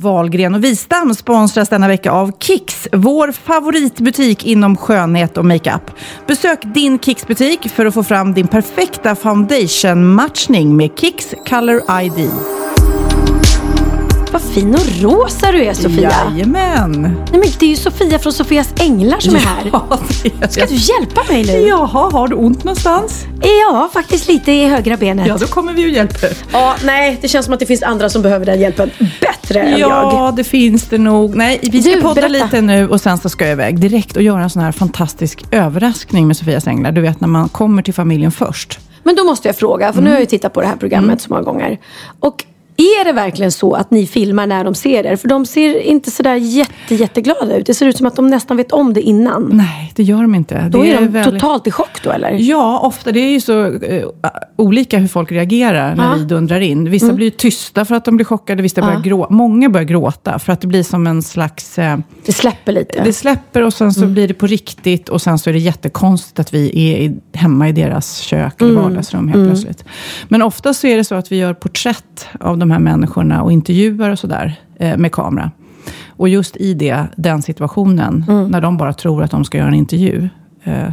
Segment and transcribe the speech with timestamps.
[0.00, 5.90] Wahlgren och Wistam sponsras denna vecka av Kicks, vår favoritbutik inom skönhet och makeup.
[6.26, 12.30] Besök din Kicks-butik för att få fram din perfekta foundation-matchning med Kicks Color ID.
[14.32, 16.12] Vad fin och rosa du är Sofia.
[16.30, 17.02] Jajamän.
[17.02, 19.70] Nej, men det är ju Sofia från Sofias Änglar som är här.
[19.72, 21.68] Ja, det är Ska du hjälpa mig nu?
[21.68, 23.24] Jaha, har du ont någonstans?
[23.42, 25.26] Ja, faktiskt lite i högra benet.
[25.26, 26.30] Ja, då kommer vi och hjälper.
[26.52, 29.78] Ja, nej, det känns som att det finns andra som behöver den hjälpen bättre än
[29.78, 29.90] jag.
[29.90, 31.34] Ja, det finns det nog.
[31.36, 32.44] Nej, vi ska Du, podda berätta.
[32.44, 35.44] lite nu och sen så ska jag iväg direkt och göra en sån här fantastisk
[35.50, 36.92] överraskning med Sofias Änglar.
[36.92, 38.78] Du vet när man kommer till familjen först.
[39.02, 41.20] Men då måste jag fråga, för nu har jag ju tittat på det här programmet
[41.20, 41.78] så många gånger.
[42.20, 42.44] Och
[42.76, 45.16] är det verkligen så att ni filmar när de ser er?
[45.16, 47.66] För de ser inte sådär jätte, jätteglada ut.
[47.66, 49.50] Det ser ut som att de nästan vet om det innan.
[49.52, 50.68] Nej, det gör de inte.
[50.68, 52.30] Då det är de väldigt- totalt i chock då eller?
[52.30, 53.12] Ja, ofta.
[53.12, 54.04] Det är ju så eh,
[54.56, 56.14] olika hur folk reagerar när Ja.
[56.14, 56.90] vi dundrar in.
[56.90, 60.52] Vissa blir tysta för att de blir chockade, vissa börjar grå- många börjar gråta för
[60.52, 61.78] att det blir som en slags...
[61.78, 63.02] Eh, Det släpper lite.
[63.04, 66.38] det släpper och sen så blir det på riktigt och sen så är det jättekonstigt
[66.38, 69.84] att vi är i, hemma i deras kök eller vardagsrum helt plötsligt.
[70.28, 73.52] Men ofta så är det så att vi gör porträtt av de här människorna och
[73.52, 75.50] intervjuar och sådär eh, med kamera.
[76.08, 79.74] Och just i det, den situationen, när de bara tror att de ska göra en
[79.74, 80.28] intervju,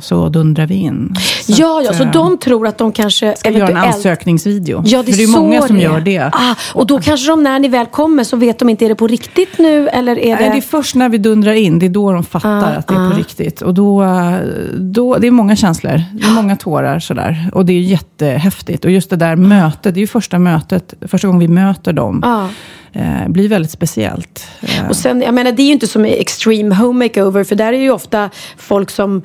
[0.02, 1.16] så dundrar vi in.
[1.42, 4.84] Så ja, att, ja, så eh, de tror att de kanske ska göra en ansökningsvideo.
[4.86, 6.30] Ja, det är För det är många som det gör det.
[6.32, 8.96] Ah, och då kanske de när ni väl kommer så vet de inte, är det
[8.96, 10.42] på riktigt nu eller är det...
[10.42, 12.94] Nej, det är först när vi dundrar in, det är då de fattar att det
[12.94, 13.62] är på riktigt.
[13.62, 14.36] Och då, eh,
[14.76, 17.50] då, det är många känslor, det är många tårar sådär.
[17.54, 18.86] Och det är jättehäftigt.
[18.86, 22.22] Och just det där mötet, det är ju första mötet, första gången vi möter dem.
[22.24, 22.50] Ja.
[22.94, 24.48] Eh, blir väldigt speciellt.
[24.62, 27.74] Eh, Och sen, jag menar, det är ju inte som Extreme Home Makeover för där
[27.74, 29.22] är ju ofta folk som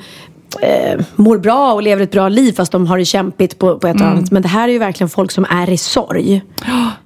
[0.62, 3.86] eh, mår bra och lever ett bra liv fast de har det kämpigt på, på
[3.86, 4.08] ett Mm.
[4.12, 4.30] annat.
[4.30, 6.42] Men det här är ju verkligen folk som är i sorg.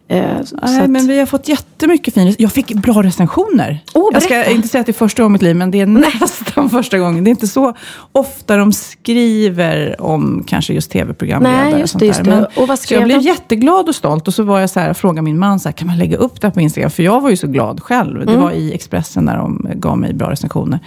[0.09, 3.83] Eh, så Nej, att- men vi har fått jättemycket fin Jag fick bra recensioner.
[3.95, 5.81] Åh, jag ska inte säga att det är första gången i mitt liv, men det
[5.81, 7.25] är nästan första gången.
[7.25, 7.75] Det är inte så
[8.13, 11.71] ofta de skriver om kanske just tv-programledare.
[11.71, 12.47] Nej, just det, just det.
[12.57, 13.25] Och vad så skrev jag blev de?
[13.25, 14.29] jätteglad och stolt.
[14.29, 16.41] Och så var jag så här, frågade min man, så här, kan man lägga upp
[16.41, 16.91] det här på Instagram?
[16.91, 18.23] För jag var ju så glad själv.
[18.23, 18.35] Mm.
[18.35, 20.79] Det var i Expressen när de gav mig bra recensioner.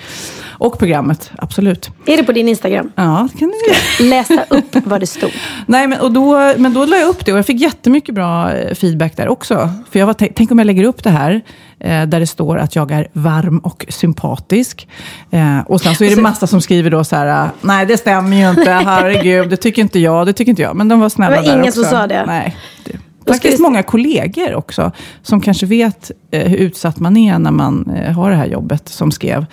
[0.48, 1.90] Och programmet, absolut.
[2.06, 2.92] Är det på din Instagram?
[2.96, 3.52] Ja, det kan
[4.00, 5.32] du Läsa upp vad det stod.
[5.66, 8.52] Nej, men, och då, men då la jag upp det och jag fick jättemycket bra
[8.54, 8.74] eh,
[9.10, 9.70] feedback där också.
[9.92, 11.42] För jag var, tänk, om jag lägger upp det här,
[11.80, 14.88] eh, där det står att jag är varm och sympatisk.
[15.32, 17.98] Eh, och sen så är det massa som skriver då så här, eh, nej det
[17.98, 20.76] stämmer ju inte, herregud, det tycker inte jag, det tycker inte jag.
[20.76, 21.82] Men de var snälla Det var där ingen också.
[21.84, 22.26] som sa det?
[22.26, 22.56] Nej.
[22.86, 22.98] Det.
[23.32, 27.92] Faktiskt vi- många kollegor också, som kanske vet eh, hur utsatt man är när man
[27.96, 29.46] eh, har det här jobbet, som skrev.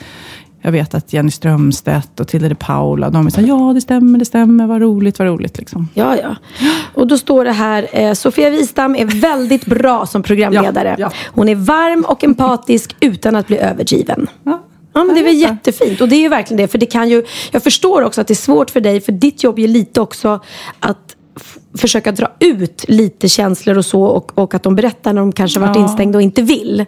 [0.67, 4.25] Jag vet att Jenny Strömstedt och Tilde de Paula, de sa ja det stämmer, det
[4.25, 5.59] stämmer, vad roligt, vad roligt.
[5.59, 5.89] Liksom.
[5.95, 6.37] Ja, ja.
[6.95, 10.89] Och då står det här, eh, Sofia Wistam är väldigt bra som programledare.
[10.99, 11.13] Ja, ja.
[11.35, 14.27] Hon är varm och empatisk utan att bli överdriven.
[14.43, 14.63] Ja.
[14.93, 16.01] Ja, men det är väl jättefint.
[16.01, 16.69] Och det är ju verkligen det.
[16.69, 19.01] För det kan ju, jag förstår också att det är svårt för dig.
[19.01, 20.41] För ditt jobb är lite också
[20.81, 21.17] att
[21.79, 24.03] försöka dra ut lite känslor och så.
[24.03, 25.83] Och, och att de berättar när de kanske varit Ja.
[25.83, 26.85] instängda och inte vill.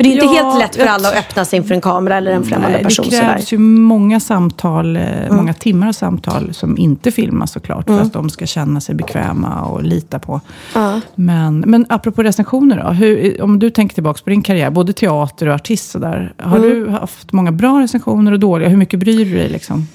[0.00, 2.16] För det är inte Ja, helt lätt för alla att öppna sig inför en kamera
[2.16, 3.04] eller en främmande Nej, person.
[3.10, 3.32] det sådär.
[3.34, 5.36] krävs ju många samtal, eh, Mm.
[5.36, 7.86] många timmar av samtal som inte filmas såklart.
[7.86, 10.40] För att de ska känna sig bekväma och lita på.
[10.74, 11.00] Ja.
[11.14, 12.90] Men, men apropå recensioner då.
[12.90, 15.90] Hur, om du tänker tillbaka på din karriär, både teater och artist.
[15.90, 16.70] Sådär, har Mm.
[16.70, 18.68] du haft många bra recensioner och dåliga?
[18.68, 19.48] Hur mycket bryr du dig?
[19.48, 19.86] Liksom?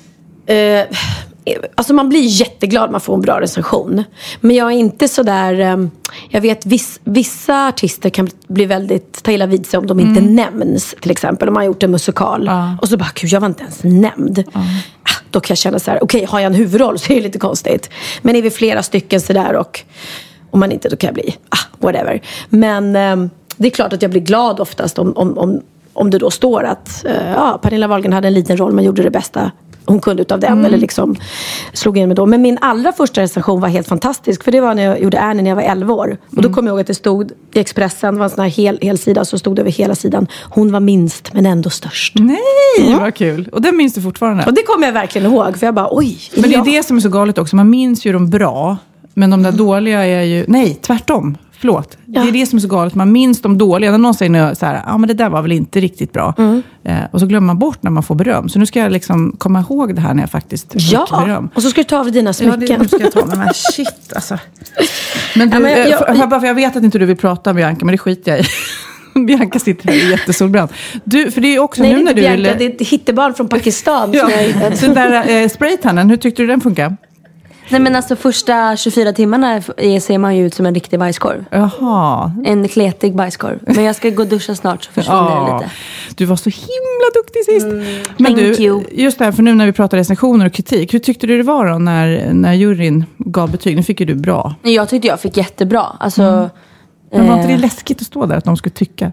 [0.46, 0.56] Eh,
[1.75, 4.03] alltså man blir jätteglad man får en bra recension.
[4.42, 5.59] Men jag är inte sådär...
[5.59, 5.88] Eh,
[6.30, 10.21] jag vet viss, vissa artister kan bli väldigt, ta illa vid sig om de inte
[10.21, 10.95] nämns.
[11.01, 12.42] Till exempel om man har gjort en musikal.
[12.42, 12.56] Mm.
[12.56, 12.77] Ja.
[12.81, 14.44] Och så bara, gud jag var inte ens nämnd.
[14.53, 14.59] Ah,
[15.31, 17.39] Då kan jag känna så här, okej har jag en huvudroll så är det lite
[17.39, 17.89] konstigt.
[18.21, 19.81] Men är vi flera stycken sådär och
[20.51, 22.21] om man inte, då kan jag bli, ah, whatever.
[22.50, 25.62] Men eh, det är klart att jag blir glad oftast om, om, om,
[25.94, 29.03] om det då står att eh, ja, Pernilla Wahlgren hade en liten roll men gjorde
[29.03, 29.51] det bästa
[29.86, 30.52] hon kunde utav den.
[30.54, 30.66] Mm.
[30.66, 31.16] Eller liksom
[31.74, 32.26] slog in mig då.
[32.26, 34.44] Men min allra första recension var helt fantastisk.
[34.44, 36.18] För det var när jag gjorde Annie när jag var 11 år.
[36.28, 36.44] Och Mm.
[36.44, 38.78] då kommer jag ihåg att det stod i Expressen, det var en sån här hel,
[38.82, 40.28] hel sida, så stod det över hela sidan.
[40.44, 42.14] Hon var minst men ändå störst.
[42.20, 43.50] Nej, vad kul.
[43.52, 44.46] Och den minns du fortfarande?
[44.46, 45.58] Och det kommer jag verkligen ihåg.
[45.58, 46.18] För jag bara, oj.
[46.34, 46.64] Men det är ja.
[46.64, 47.56] det som är så galet också.
[47.56, 48.78] Man minns ju de bra,
[49.14, 50.46] men de där dåliga är ju...
[50.48, 51.38] Nej, tvärtom.
[51.60, 51.98] Förlåt.
[52.06, 52.96] Det är det som är så galet.
[52.96, 53.92] Man minns de dåliga.
[53.92, 56.34] När någon säger så här, ja men det där var väl inte riktigt bra.
[56.84, 58.50] Eh, och så glömmer man bort när man får beröm.
[58.50, 61.50] Så nu ska jag liksom komma ihåg det här när jag faktiskt fick Ja, beröm.
[61.56, 62.80] och så ska du ta av dig dina Ja, smycken.
[62.80, 63.48] det ska jag ta med mig.
[63.54, 64.38] Shit alltså.
[65.36, 67.06] Men du, Ja, men jag- eh, jag- för, bara för jag vet att inte du
[67.06, 68.44] vill prata med Bianca, men det skiter jag i.
[69.25, 70.69] Bianca sitter här jättesolbränd.
[71.04, 72.54] Du, för det är också Nej, det nu är när inte du Bianca, ville...
[72.57, 74.13] det är ett hittebarn från Pakistan.
[74.13, 76.98] Ja, jag den där eh, spraytannen, hur tyckte du den funkar?
[77.70, 81.46] Nej men alltså första 24 timmarna är- ser man ju ut som en riktig bajskorv.
[81.52, 82.32] Jaha.
[82.46, 83.60] En kletig bajskorv.
[83.62, 85.72] Men jag ska gå och duscha snart så försvinner det Ja, lite.
[86.16, 87.66] Du var så himla duktig sist.
[88.18, 88.84] Men Thank du, you.
[88.92, 90.94] just det här, för nu när vi pratar recensioner och kritik.
[90.94, 93.76] Hur tyckte du det var då när, när juryn gav betyg?
[93.76, 94.56] Nu fick ju du bra.
[94.62, 95.86] Jag tyckte jag fick jättebra.
[96.00, 96.50] Alltså,
[97.12, 99.12] Men var inte det eh, läskigt att stå där, att de skulle tycka?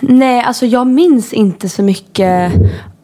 [0.00, 2.52] Nej, alltså jag minns inte så mycket.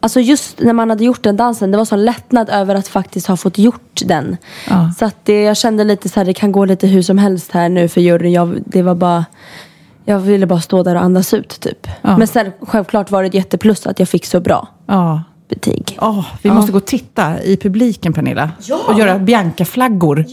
[0.05, 3.27] Alltså just när man hade gjort den dansen, det var sån lättnad över att faktiskt
[3.27, 4.37] ha fått gjort den.
[4.69, 4.91] Ja.
[4.99, 7.51] Så att det, jag kände lite så här, det kan gå lite hur som helst
[7.51, 8.31] här nu för juryn.
[8.31, 9.25] Jag, det var bara,
[10.05, 11.87] jag ville bara stå där och andas ut typ.
[12.01, 12.17] Ja.
[12.17, 15.23] Men sen självklart var det ett jätteplus att jag fick så bra Ja.
[15.49, 15.97] Betyg.
[16.01, 18.49] Åh, vi måste gå och titta i publiken, Pernilla.
[18.87, 20.25] Och göra Bianca-flaggor.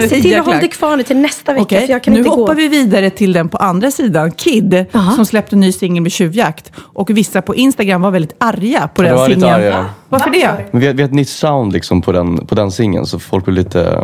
[0.00, 0.40] Se till Jäklar.
[0.40, 1.62] att hålla dig kvar nu till nästa vecka.
[1.62, 2.58] Okej, För jag kan nu inte hoppar gå.
[2.60, 4.30] vi vidare till den på andra sidan.
[4.32, 4.84] Kid,
[5.16, 6.72] som släppte en ny singel med tjuvjakt.
[6.78, 9.44] Och vissa på Instagram var väldigt arga på Ja, den singeln.
[9.54, 9.86] arga.
[10.08, 10.64] Varför det?
[10.70, 13.18] Men vi har, vi har ett nytt sound liksom på den, på den singeln så
[13.18, 14.00] folk blev lite...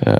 [0.00, 0.12] eh,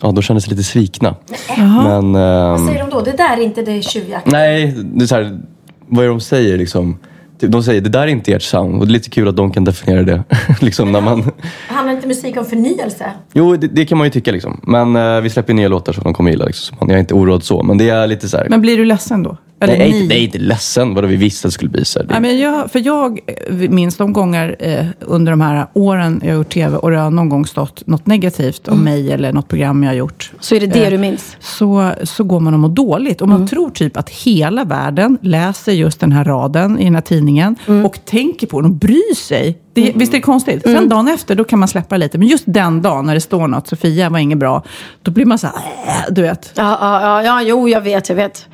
[0.00, 1.14] ja, de kände sig lite svikna.
[1.58, 2.14] Men...
[2.14, 3.00] ehm, Säger de då?
[3.00, 4.26] Det där är inte det tjuvjakt.
[4.26, 5.40] nej, det är så här,
[5.86, 6.98] vad är det de säger liksom?
[7.40, 9.36] Typ, De säger det där är inte ert sound och det är lite kul att
[9.36, 10.22] de kan definiera det.
[10.60, 11.30] liksom när man,
[11.68, 13.10] Handlar inte musik om förnyelse?
[13.32, 14.60] jo, det, det kan man ju tycka liksom.
[14.62, 16.44] Men eh, vi släpper nya låtar som de kommer gilla.
[16.44, 16.76] Liksom.
[16.78, 18.46] Så man- Jag är inte oroad så, men det är lite så här.
[18.50, 19.36] Men blir du ledsen då?
[19.60, 20.02] Eller nej, jag är ni?
[20.02, 20.94] inte, nej, inte ledsen.
[20.94, 23.96] Vadå, vi visste att det skulle bli så Ja, men jag, för jag eh, minns
[23.96, 27.28] de gånger eh, under de här åren jag har gjort tv och det har någon
[27.28, 30.32] gång stått något negativt om mig eller något program jag har gjort.
[30.40, 31.36] Så är det det Eh, du minns?
[31.40, 33.20] Så, så går man och mår dåligt.
[33.20, 37.02] Och man tror typ att hela världen läser just den här raden i den här
[37.02, 39.58] tidningen och tänker på den och bryr sig.
[39.72, 40.62] Det, Visst är det konstigt?
[40.62, 42.18] Sen dagen efter, då kan man släppa lite.
[42.18, 44.62] Men just den dagen när det står något, Sofia var inget bra,
[45.02, 45.54] då blir man så här,
[45.86, 46.52] äh, du vet.
[46.54, 48.46] Ja, ja, ja, ja, jo, jag vet, jag vet.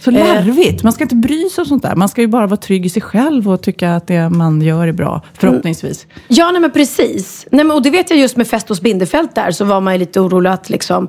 [0.00, 0.82] Så larvigt.
[0.82, 1.96] Man ska inte bry sig om sånt där.
[1.96, 4.86] Man ska ju bara vara trygg i sig själv och tycka att det man gör
[4.86, 5.22] är bra.
[5.38, 6.06] Förhoppningsvis.
[6.28, 7.46] Ja, nej men precis.
[7.50, 9.92] Nej, men, och det vet jag just med Fest hos Bindefält där så var man
[9.94, 11.08] ju lite orolig att liksom,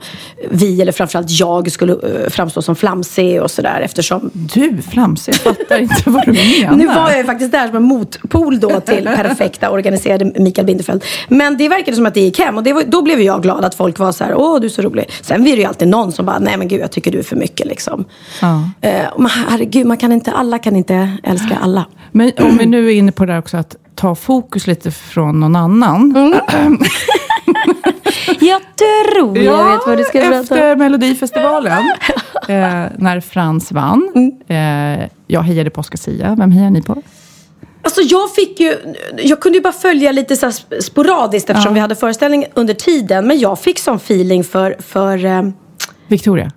[0.51, 5.33] vi, eller framförallt jag, skulle uh, framstå som flamsig och sådär eftersom Du, flamsig.
[5.33, 6.77] Jag fattar inte vad du menar.
[6.77, 11.03] Nu var jag ju faktiskt där som en motpol då till perfekta organiserade Mikael Bindefeld.
[11.27, 13.65] Men det verkade som att det gick hem och det var, då blev jag glad
[13.65, 15.09] att folk var så här, åh du är så rolig.
[15.21, 17.23] Sen blir det ju alltid någon som bara, nej men gud jag tycker du är
[17.23, 18.05] för mycket liksom.
[18.41, 18.69] Ja.
[18.81, 21.85] Eh, man, herregud, man kan inte, alla kan inte älska alla.
[22.11, 25.39] Men om vi nu är inne på det där också, att ta fokus lite från
[25.39, 26.13] någon annan.
[28.39, 30.41] Jag tror jag vet vad du ska prata om.
[30.41, 31.83] Efter Melodifestivalen,
[32.47, 34.11] eh, när Frans vann.
[34.47, 34.99] Mm.
[35.01, 36.35] Eh, jag hejade på Oscar Sia.
[36.35, 37.01] Vem hejar ni på?
[37.81, 38.75] Alltså jag fick ju,
[39.17, 41.73] jag kunde ju bara följa lite så sporadiskt eftersom Ja.
[41.73, 43.27] vi hade föreställning under tiden.
[43.27, 45.43] Men jag fick sån feeling för, för eh,
[46.07, 46.51] Victoria.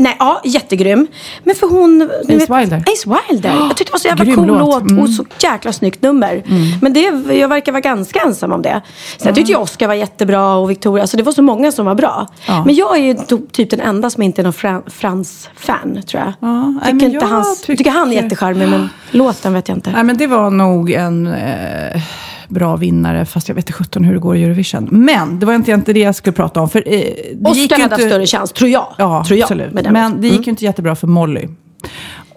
[0.00, 1.06] Nej, ja, jättegrym.
[1.44, 2.10] Men för hon...
[2.28, 2.76] Ace Wilder.
[2.86, 3.50] Ace Wilder.
[3.50, 4.82] Jag tyckte det var så jävla Grym cool låt.
[4.82, 4.98] Mm.
[4.98, 6.42] och så jäkla snyggt nummer.
[6.82, 7.00] Men det,
[7.34, 8.80] jag verkar vara ganska ensam om det.
[9.18, 11.02] Sen tyckte jag Oscar var jättebra och Victoria.
[11.02, 12.26] Alltså det var så många som var bra.
[12.46, 12.64] Ja.
[12.64, 13.14] Men jag är ju
[13.52, 16.32] typ den enda som inte är någon Fran- Frans-fan, tror jag.
[16.40, 19.76] Ja, nej, tycker inte jag hans, tycker- tycker han är jättecharmig, men låten vet jag
[19.76, 19.90] inte.
[19.90, 22.02] Nej, men det var nog en eh,
[22.50, 24.88] bra vinnare, fast jag vet inte sjutton hur det går i Eurovision.
[24.90, 26.68] Men det var inte, inte det jag skulle prata om.
[26.68, 27.00] För, eh,
[27.34, 28.86] det ju hade haft större chans, tror jag.
[28.98, 29.72] Ja, tror jag absolut.
[29.72, 30.20] Men låten.
[30.20, 31.48] det gick ju inte jättebra för Molly.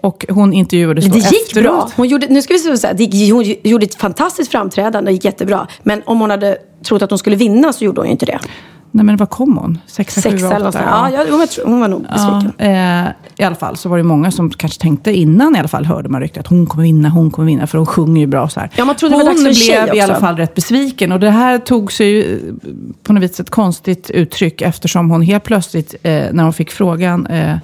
[0.00, 1.64] Och hon intervjuades då det gick efteråt.
[1.64, 1.90] bra.
[1.96, 5.10] Hon gjorde, nu ska vi säga så här, det gick, hon gjorde ett fantastiskt framträdande,
[5.10, 5.66] det gick jättebra.
[5.82, 8.38] Men om hon hade trott att hon skulle vinna så gjorde hon ju inte det.
[8.94, 9.78] Nej, men vad kom hon?
[9.86, 10.82] Sexa, Sexa sjua, eller åtta?
[10.84, 12.52] Ja, ja, hon, var nog besviken.
[12.58, 15.68] Ja, eh, I alla fall så var det många som kanske tänkte innan i alla
[15.68, 18.26] fall hörde man ryktet att hon kommer vinna, hon kommer vinna för hon sjunger ju
[18.26, 18.70] bra så här.
[18.76, 20.54] Ja, man trodde det hon var dags för en tjej blev i alla fall rätt
[20.54, 22.54] besviken och det här tog sig ju eh,
[23.02, 27.26] på något vis ett konstigt uttryck eftersom hon helt plötsligt eh, när hon fick frågan
[27.26, 27.56] eh,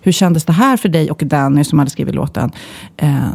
[0.00, 2.50] hur kändes det här för dig och Danny som hade skrivit låten.
[2.96, 3.28] Eh,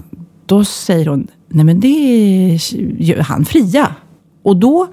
[0.45, 3.95] då säger hon, nej men det är han fria.
[4.43, 4.87] Och då,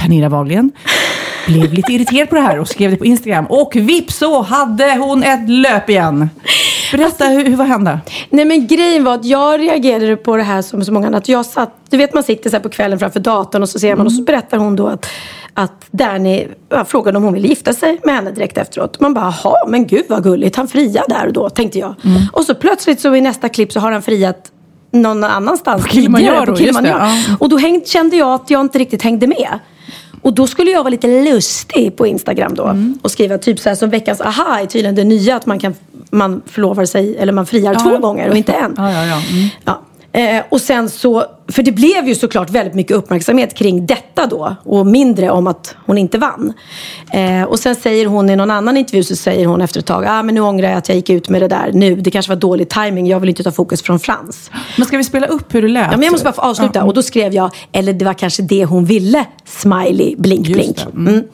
[0.00, 0.70] Pernilla Wahlgren,
[1.46, 3.46] blev lite irriterad på det här och skrev det på Instagram.
[3.46, 6.30] Och vips så hade hon ett löp igen.
[6.92, 8.00] Berätta, hur, hur, vad hände?
[8.30, 11.22] Nej men grejen var att jag reagerade på det här som så många andra.
[11.24, 13.88] Jag satt, du vet man sitter så här på kvällen framför datorn och så ser
[13.88, 14.06] man mm.
[14.06, 15.06] och så berättar hon då att,
[15.54, 19.00] att Danny jag frågade om hon ville gifta sig med henne direkt efteråt.
[19.00, 21.94] Man bara, jaha men gud vad gulligt, han friar där och då tänkte jag.
[22.04, 22.22] Mm.
[22.32, 24.52] Och så plötsligt så i nästa klipp så har han friat
[24.90, 26.98] någon annanstans Kilimanjaro, på Kilimanjaro.
[26.98, 27.36] Ja.
[27.40, 29.58] Och då häng, kände jag att jag inte riktigt hängde med.
[30.22, 32.64] Och då skulle jag vara lite lustig på Instagram då.
[32.64, 32.98] Mm.
[33.02, 35.74] Och skriva typ så här som veckans aha är tydligen det nya att man kan
[36.10, 37.80] man förlovar sig eller man friar ja.
[37.80, 38.74] två gånger och inte en.
[38.76, 39.22] Ja, ja, ja.
[39.30, 39.48] Mm.
[39.64, 39.80] ja.
[40.12, 44.56] Eh, och sen så, för det blev ju såklart väldigt mycket uppmärksamhet kring detta då.
[44.64, 46.52] Och mindre om att hon inte vann.
[47.12, 50.04] Eh, och sen säger hon i någon annan intervju så säger hon efter ett tag,
[50.08, 51.96] ah, men nu ångrar jag att jag gick ut med det där nu.
[51.96, 53.06] Det kanske var dålig timing.
[53.06, 54.50] jag vill inte ta fokus från Frans.
[54.76, 55.88] Men ska vi spela upp hur det lät?
[55.90, 56.78] Ja, men jag måste bara få avsluta.
[56.78, 56.84] Ja.
[56.84, 59.24] Och då skrev jag, eller det var kanske det hon ville.
[59.44, 60.86] Smiley, blink, blink.
[60.94, 61.08] Mm.
[61.08, 61.24] Mm.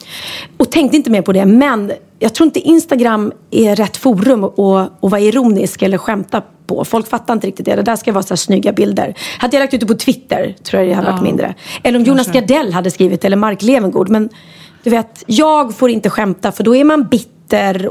[0.57, 1.45] Och tänkte inte mer på det.
[1.45, 6.85] Men jag tror inte Instagram är rätt forum att, att vara ironisk eller skämta på.
[6.85, 7.75] Folk fattar inte riktigt det.
[7.75, 9.17] Det där ska vara så här snygga bilder.
[9.39, 11.11] Hade jag lagt ut det på Twitter tror jag det hade ja.
[11.11, 11.55] varit mindre.
[11.83, 14.09] Eller om Jonas Gardell hade skrivit eller Mark Levengood.
[14.09, 14.29] Men
[14.83, 17.36] du vet, jag får inte skämta för då är man bitter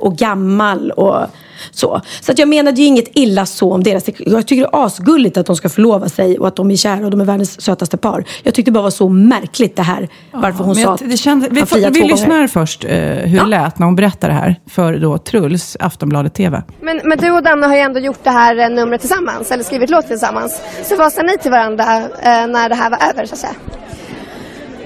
[0.01, 1.27] och gammal och
[1.71, 2.01] så.
[2.21, 4.05] Så att jag menade ju inget illa så om deras...
[4.19, 7.05] Jag tycker det är asgulligt att de ska förlova sig och att de är kära
[7.05, 8.25] och de är världens sötaste par.
[8.43, 10.09] Jag tyckte det bara var så märkligt det här.
[10.33, 13.43] Varför hon sa det kände, Vi, får, vi lyssnar först eh, hur ja.
[13.43, 16.63] det lät när hon berättade det här för då Truls, Aftonbladet TV.
[16.81, 19.65] Men, men du och Danne har ju ändå gjort det här eh, numret tillsammans, eller
[19.65, 20.61] skrivit låt tillsammans.
[20.85, 23.55] Så vad sa ni till varandra eh, när det här var över så att säga?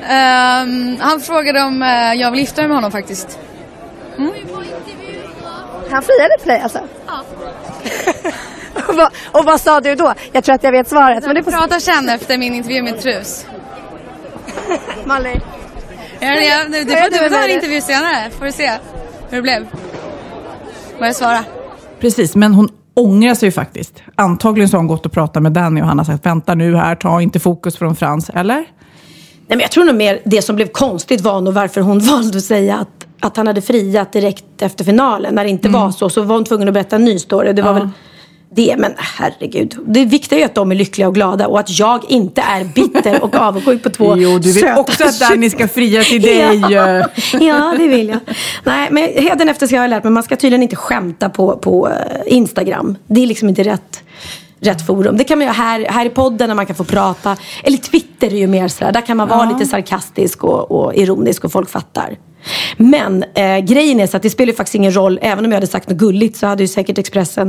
[0.01, 3.39] Um, han frågade om uh, jag vill gifta mig med honom faktiskt.
[4.21, 4.33] Mm.
[5.91, 6.81] Han friade till dig alltså?
[7.07, 7.25] Ja.
[8.89, 10.15] och, vad, och, vad, sa du då?
[10.33, 11.27] Jag tror att jag vet svaret.
[11.27, 13.47] Men det får prata sen efter min intervju med Trus.
[15.05, 15.41] Molly?
[16.21, 18.71] Ja, ja, du, du får ta en intervju senare, får du se
[19.31, 19.67] hur det blev.
[20.99, 21.45] Vad jag svarar.
[22.01, 24.03] Precis, men hon ångrar sig ju faktiskt.
[24.15, 26.77] Antagligen så har hon gått och pratat med Danny och han har sagt vänta nu
[26.77, 28.55] här, ta inte fokus från Frans, eller?
[28.55, 28.65] Nej,
[29.57, 32.45] men jag tror nog mer det som blev konstigt var nog varför hon valde att
[32.45, 35.35] säga att att han hade friat direkt efter finalen.
[35.35, 35.81] När det inte mm.
[35.81, 37.53] var så, så var hon tvungen att berätta en ny story.
[37.53, 37.75] Det var ja.
[37.75, 37.89] väl
[38.53, 39.77] det, men herregud.
[39.87, 42.65] Det viktiga är ju att de är lyckliga och glada och att jag inte är
[42.65, 46.65] bitter och avundsjuk på två Jo, du vill också att Danny ska fria till dig.
[46.71, 47.09] ja.
[47.41, 48.19] ja, det vill jag.
[48.65, 51.89] Nej, men hädanefter ska jag ha lärt mig, man ska tydligen inte skämta på, på
[51.89, 51.95] eh,
[52.27, 52.97] Instagram.
[53.07, 54.03] Det är liksom inte rätt
[54.63, 55.17] rätt forum.
[55.17, 57.37] Det kan man göra här, här i podden när man kan få prata.
[57.63, 59.59] Eller Twitter är ju mer sådär, där kan man vara ja.
[59.59, 62.17] lite sarkastisk och, och ironisk och folk fattar.
[62.77, 65.19] Men eh, grejen är så att det spelar ju faktiskt ingen roll.
[65.23, 67.49] Även om jag hade sagt något gulligt så hade ju säkert Expressen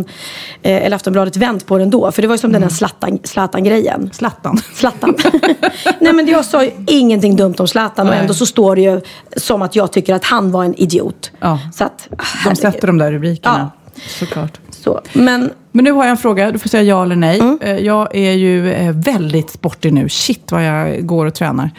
[0.61, 2.11] eh, eller Aftonbladet vänt på det ändå.
[2.11, 2.61] För det var ju som mm.
[2.61, 4.09] den här Zlatan, Zlatan-grejen.
[4.13, 4.57] Zlatan?
[4.73, 5.15] Zlatan.
[5.99, 9.01] Nej men jag sa ju ingenting dumt om Zlatan och ändå så står det ju
[9.37, 11.31] som att jag tycker att han var en idiot.
[11.39, 11.59] Ja.
[11.73, 12.07] Så att,
[12.45, 13.71] De sätter de där rubrikerna.
[13.95, 14.01] Ja.
[14.07, 14.59] Såklart.
[14.69, 15.01] Så.
[15.13, 16.51] Men, Men nu har jag en fråga.
[16.51, 17.39] Du får säga ja eller nej.
[17.39, 17.59] Mm.
[17.61, 20.09] Eh, jag är ju eh, väldigt sportig nu.
[20.09, 21.71] Shit vad jag går och tränar.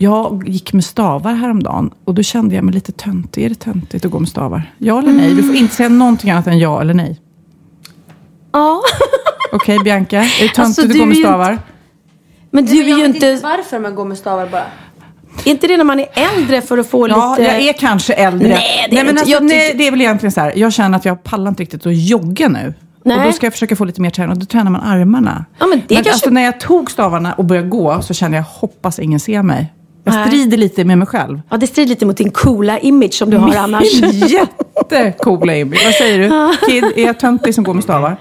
[0.00, 3.44] Jag gick med stavar häromdagen och då kände jag mig lite töntig.
[3.44, 4.74] Är det töntigt att gå med stavar?
[4.78, 5.34] Ja eller nej?
[5.34, 7.20] Du får inte säga någonting annat än ja eller nej.
[8.52, 8.82] Ja.
[9.52, 10.16] Okej, okay, Bianca.
[10.16, 11.52] Är det töntigt alltså, att gå med stavar?
[11.52, 11.62] Inte...
[12.50, 13.40] Men du är ju inte...
[13.42, 14.66] varför man går med stavar bara.
[15.44, 17.50] Är inte det när man är äldre för att få ja, lite...
[17.50, 18.48] Ja, jag är kanske äldre.
[18.48, 20.52] Nej, det är, nej, men alltså, nej, det är väl egentligen så här.
[20.56, 22.74] Jag känner att jag pallar inte riktigt att jogga nu.
[23.04, 23.18] Nej.
[23.18, 25.44] Och då ska jag försöka få lite mer träning och då tränar man armarna.
[25.58, 26.12] Ja, men det men kanske...
[26.12, 29.72] alltså, när jag tog stavarna och började gå så kände jag, hoppas ingen ser mig.
[30.14, 31.40] Jag strider lite med mig själv.
[31.50, 33.92] Ja, det strider lite mot din coola image som du har Min annars.
[34.30, 35.84] Jättecoola image.
[35.84, 36.56] Vad säger du?
[36.66, 38.16] Kid, är jag töntig som går med stavar?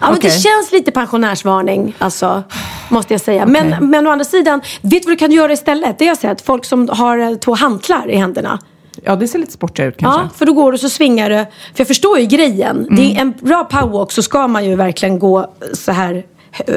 [0.00, 0.30] Ja, men okay.
[0.30, 2.42] det känns lite pensionärsvarning, alltså,
[2.88, 3.42] måste jag säga.
[3.42, 3.62] Okay.
[3.62, 5.98] Men, men å andra sidan, vet du vad du kan göra istället?
[5.98, 6.42] Det har jag sett.
[6.42, 8.58] Folk som har eh, två hantlar i händerna.
[9.04, 10.20] Ja, det ser lite sportigt ut kanske.
[10.20, 11.36] Ja, för då går du så svingar du.
[11.36, 12.76] För jag förstår ju grejen.
[12.76, 12.96] Mm.
[12.96, 16.24] Det är en bra powerwalk så ska man ju verkligen gå så här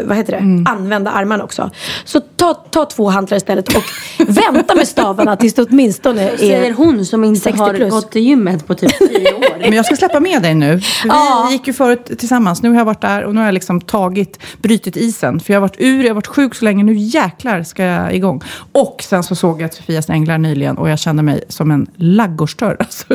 [0.03, 0.37] vad heter det?
[0.37, 0.65] Mm.
[0.67, 1.69] använda armarna också.
[2.05, 3.83] Så ta, ta två hantlar istället och
[4.27, 7.91] vänta med stavarna tills det åtminstone är Säger hon som inte har plus.
[7.91, 9.59] gått till gymmet på typ tio år.
[9.59, 10.75] Men jag ska släppa med dig nu.
[10.75, 11.49] Vi ja.
[11.51, 12.63] gick ju förut tillsammans.
[12.63, 15.39] Nu har jag varit där och nu har jag liksom tagit, brytit isen.
[15.39, 16.83] För jag har varit ur, jag har varit sjuk så länge.
[16.83, 18.41] Nu jäklar ska jag igång.
[18.71, 22.77] Och sen så såg jag Sofias Änglar nyligen och jag kände mig som en laggårdsdörr.
[22.83, 23.05] Alltså,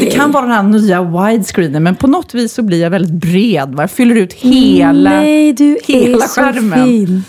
[0.00, 3.12] det kan vara den här nya widescreenen men på något vis så blir jag väldigt
[3.12, 3.74] bred.
[3.74, 3.82] Va?
[3.82, 5.10] Jag fyller ut hela...
[5.10, 6.78] Nej, du Hela är skärmen.
[6.78, 7.24] så fin.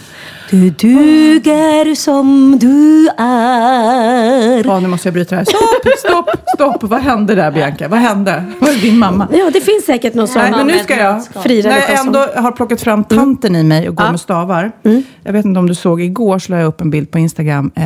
[0.51, 4.65] Du duger som du är.
[4.67, 5.45] Ja, nu måste jag bryta det här.
[5.45, 6.89] Stopp, stopp, stopp.
[6.89, 7.87] Vad hände där, Bianca?
[7.87, 8.43] Vad hände?
[8.59, 9.27] var det din mamma.
[9.31, 12.51] Ja, det finns säkert någon sån Nej, men nu ska jag, när jag ändå har
[12.51, 14.11] plockat fram tanten i mig och går Ja.
[14.11, 14.71] med stavar.
[15.23, 17.71] Jag vet inte om du såg, igår så la jag upp en bild på Instagram
[17.75, 17.83] eh,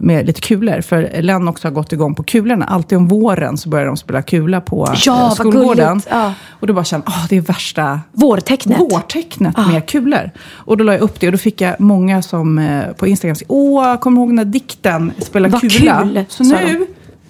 [0.00, 0.80] med lite kulor.
[0.80, 2.64] För Len också har gått igång på kulorna.
[2.64, 6.02] Alltid om våren så börjar de spela kula på Ja, eh, skolgården.
[6.10, 6.32] Ja.
[6.60, 8.80] Och då bara kände jag, ah, det är värsta Vårtecknet.
[8.80, 10.30] vårtecknet med kulor.
[10.52, 13.34] Och då la jag upp det och då fick jag många som eh, på Instagram
[13.36, 16.02] skrev, åh, kommer du ihåg den där dikten, Spela Vad kula?
[16.02, 16.86] kul, så nu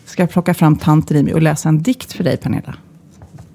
[0.06, 2.74] ska jag plocka fram tanten i mig och läsa en dikt för dig, Pernilla.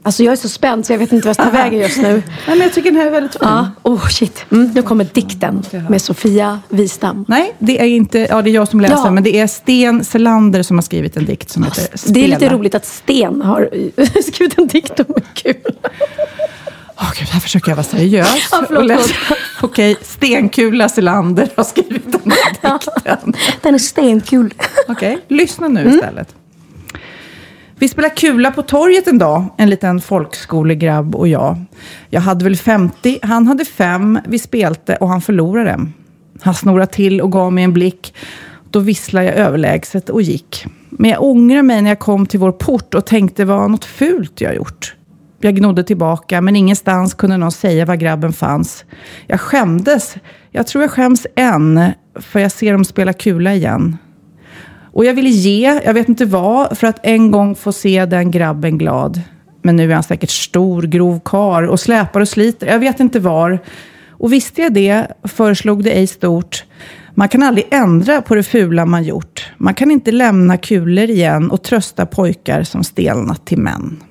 [0.03, 1.97] Alltså jag är så spänd så jag vet inte vad jag ska ta vägen just
[1.97, 2.11] nu.
[2.13, 3.39] Nej, men jag tycker den här är väldigt fin.
[3.43, 4.45] Ja, oh shit.
[4.51, 7.25] Mm, nu kommer dikten med Sofia Wistam.
[7.27, 9.11] Nej, det är inte, ja det är jag som läser, Ja.
[9.11, 12.13] men det är Sten Selander som har skrivit en dikt som heter Spela.
[12.13, 13.69] Det är lite roligt att Sten har
[14.31, 15.55] skrivit en dikt om kul.
[16.99, 18.47] Åh gud, här försöker jag vara seriös.
[18.51, 19.15] Ja, förlåt, läsa.
[19.61, 23.33] Okej, Stenkula Selander har skrivit den här dikten.
[23.61, 24.53] Den är stenkul.
[24.87, 26.35] Okej, lyssna nu istället.
[27.79, 31.65] Vi spelade kula på torget en dag, en liten folkskolegrabb och jag.
[32.09, 35.79] Jag hade väl 50, han hade fem, vi spelte och han förlorade.
[36.41, 38.13] Han snorade till och gav mig en blick.
[38.69, 40.65] Då visslade jag överlägset och gick.
[40.89, 44.41] Men jag ångrar mig när jag kom till vår port och tänkte vad något fult
[44.41, 44.96] jag gjort.
[45.39, 48.85] Jag gnodde tillbaka, men ingenstans kunde någon säga var grabben fanns.
[49.27, 50.15] Jag skämdes.
[50.51, 53.97] Jag tror jag skäms än, för jag ser dem spela kula igen.
[54.93, 58.31] Och jag ville ge, jag vet inte vad, för att en gång få se den
[58.31, 59.21] grabben glad.
[59.61, 62.67] Men nu är han säkert stor, grov kar och släpar och sliter.
[62.67, 63.59] Jag vet inte var.
[64.09, 66.65] Och visste jag det, föreslog det ej stort.
[67.13, 69.51] Man kan aldrig ändra på det fula man gjort.
[69.57, 74.03] Man kan inte lämna kulor igen och trösta pojkar som stelnat till män.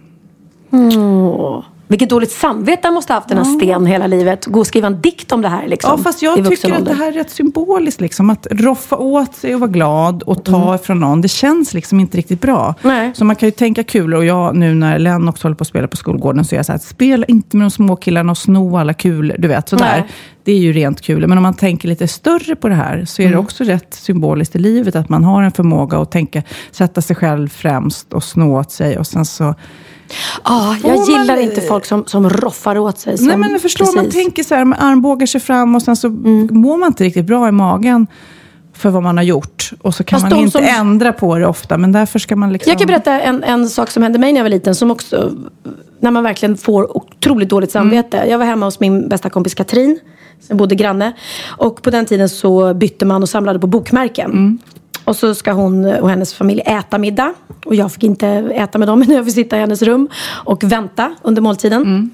[0.71, 4.47] Åh, vilket dåligt samvete han måste ha haft den här Sten hela livet.
[4.47, 5.91] Gå och skriva en dikt om det här liksom.
[5.91, 8.01] Ja, fast jag tycker att det här är rätt symboliskt.
[8.01, 11.21] Liksom, att roffa åt sig och vara glad och ta ifrån någon.
[11.21, 12.75] Det känns liksom inte riktigt bra.
[12.83, 13.11] Nej.
[13.15, 14.19] Så man kan ju tänka kulor.
[14.19, 16.67] Och jag nu när Len också håller på att spela på skolgården så är jag
[16.67, 19.37] så här, spela inte med de små killarna och sno alla kulor.
[19.39, 19.85] Du vet, sådär.
[19.85, 20.07] Nej.
[20.45, 21.27] Det är ju rent kul.
[21.27, 24.57] Men om man tänker lite större på det här så är det också rätt symboliskt
[24.57, 24.97] i livet.
[24.97, 28.99] Att man har en förmåga att tänka, sätta sig själv främst och snå åt sig.
[28.99, 29.55] Och sen så
[30.81, 33.19] Får jag man- gillar inte folk som, som roffar åt sig.
[33.19, 34.15] Som, Nej, men förstår, man precis.
[34.15, 34.25] Mm.
[34.25, 36.09] tänker så här, man armbågar sig fram och sen så
[36.51, 38.07] mår man inte riktigt bra i magen
[38.73, 39.71] för vad man har gjort.
[39.83, 42.53] Och så kan Fast man inte som- ändra på det ofta, men därför ska man
[42.53, 42.71] liksom...
[42.71, 44.75] Jag kan berätta en, en sak som hände mig när jag var liten.
[44.75, 45.33] Som också,
[46.01, 48.25] när man verkligen får otroligt dåligt samvete.
[48.29, 49.99] Jag var hemma hos min bästa kompis Katrin.
[50.41, 51.13] Som bodde granne.
[51.47, 54.59] Och på den tiden så bytte man och samlade på bokmärken.
[55.07, 57.35] Och så ska hon och hennes familj äta middag.
[57.65, 58.99] Och jag fick inte äta med dem.
[59.07, 62.11] Men jag fick sitta i hennes rum och vänta under måltiden.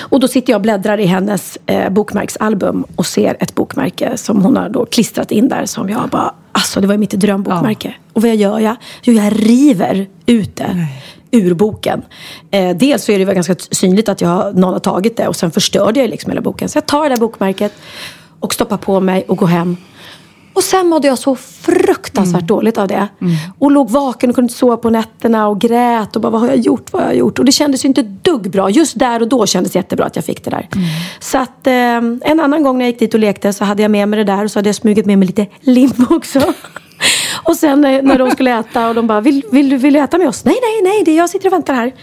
[0.00, 4.42] Och då sitter jag och bläddrar i hennes eh, bokmärksalbum och ser ett bokmärke som
[4.42, 7.94] hon har då klistrat in där som jag bara, alltså det var ju mitt drömbokmärke.
[8.12, 8.76] Och vad gör jag?
[9.02, 10.86] Jo, jag river ut det
[11.30, 12.02] ur boken.
[12.50, 15.36] Eh, dels så är det väl ganska synligt att jag, någon har tagit det och
[15.36, 16.68] sen förstörde jag liksom hela boken.
[16.68, 17.72] Så jag tar det där bokmärket
[18.40, 19.76] och stoppar på mig och går hem.
[20.54, 23.08] Och sen mådde jag så fruktansvärt dåligt av det.
[23.58, 26.48] Och låg vaken och kunde inte sova på nätterna och grät och bara vad har
[26.48, 27.38] jag gjort, vad har jag gjort?
[27.38, 28.70] Och det kändes ju inte dugg bra.
[28.70, 30.68] Just där och då kändes det jättebra att jag fick det där.
[31.20, 31.72] Så att eh,
[32.30, 34.24] en annan gång när jag gick dit och lekte så hade jag med mig det
[34.24, 36.40] där och så hade jag smugit med mig lite lim också.
[37.42, 40.00] Och sen när, när de skulle äta och de bara, vill, vill, du, vill du
[40.00, 40.44] äta med oss?
[40.44, 41.94] Nej, nej, nej, det är jag sitter och väntar här.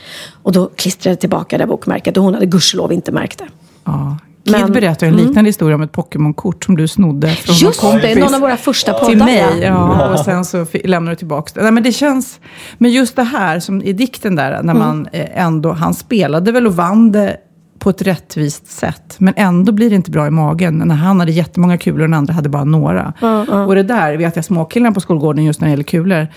[0.43, 3.47] Och då klistrade jag tillbaka det bokmärket och hon hade gudskelov inte märkt det.
[3.83, 4.17] Ja.
[4.47, 7.95] Kid Men- berättade en liknande historia om ett Pokémon-kort som du snodde från Just någon
[7.95, 8.17] det, kompis.
[8.23, 9.07] någon av våra första poddar.
[9.09, 9.37] till mig.
[9.61, 9.97] ja.
[9.99, 11.61] Ja, och sen så lämnade du tillbaka det.
[11.61, 12.39] Nej, men det känns...
[12.77, 14.77] Men just det här som i dikten där, när Mm.
[14.77, 15.71] man eh, ändå...
[15.71, 17.37] Han spelade väl och vann det
[17.79, 19.15] på ett rättvist sätt.
[19.17, 20.77] Men ändå blir det inte bra i magen.
[20.77, 23.13] När han hade jättemånga kulor och den andra hade bara några.
[23.67, 26.27] Och det där vet jag småkillarna på skolgården just när det gäller kulor.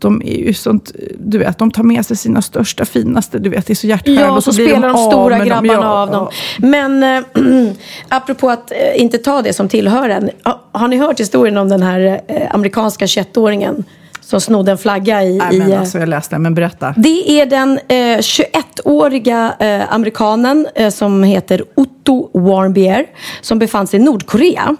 [0.00, 3.66] De är ju sånt, du vet, de tar med sig sina största, finaste, du vet,
[3.66, 4.22] det är så hjärtskärande.
[4.24, 5.46] Ja, och så, blir spelar de av stora dem.
[5.46, 6.28] grabbarna Ja, av dem.
[6.30, 6.66] ja.
[6.66, 7.72] Men äh,
[8.08, 10.30] apropå att eh, inte ta det som tillhör en.
[10.44, 13.84] ha- Har ni hört historien om den här eh, amerikanska 21-åringen
[14.20, 15.38] som snodde en flagga i...
[15.38, 16.94] Nej, men alltså, jag läste men berätta.
[16.96, 23.06] det är den eh, 21-åriga eh, amerikanen eh, som heter Otto Warmbier
[23.40, 24.76] som befann sig i Nordkorea.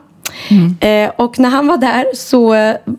[0.80, 2.48] Eh, och när han var där så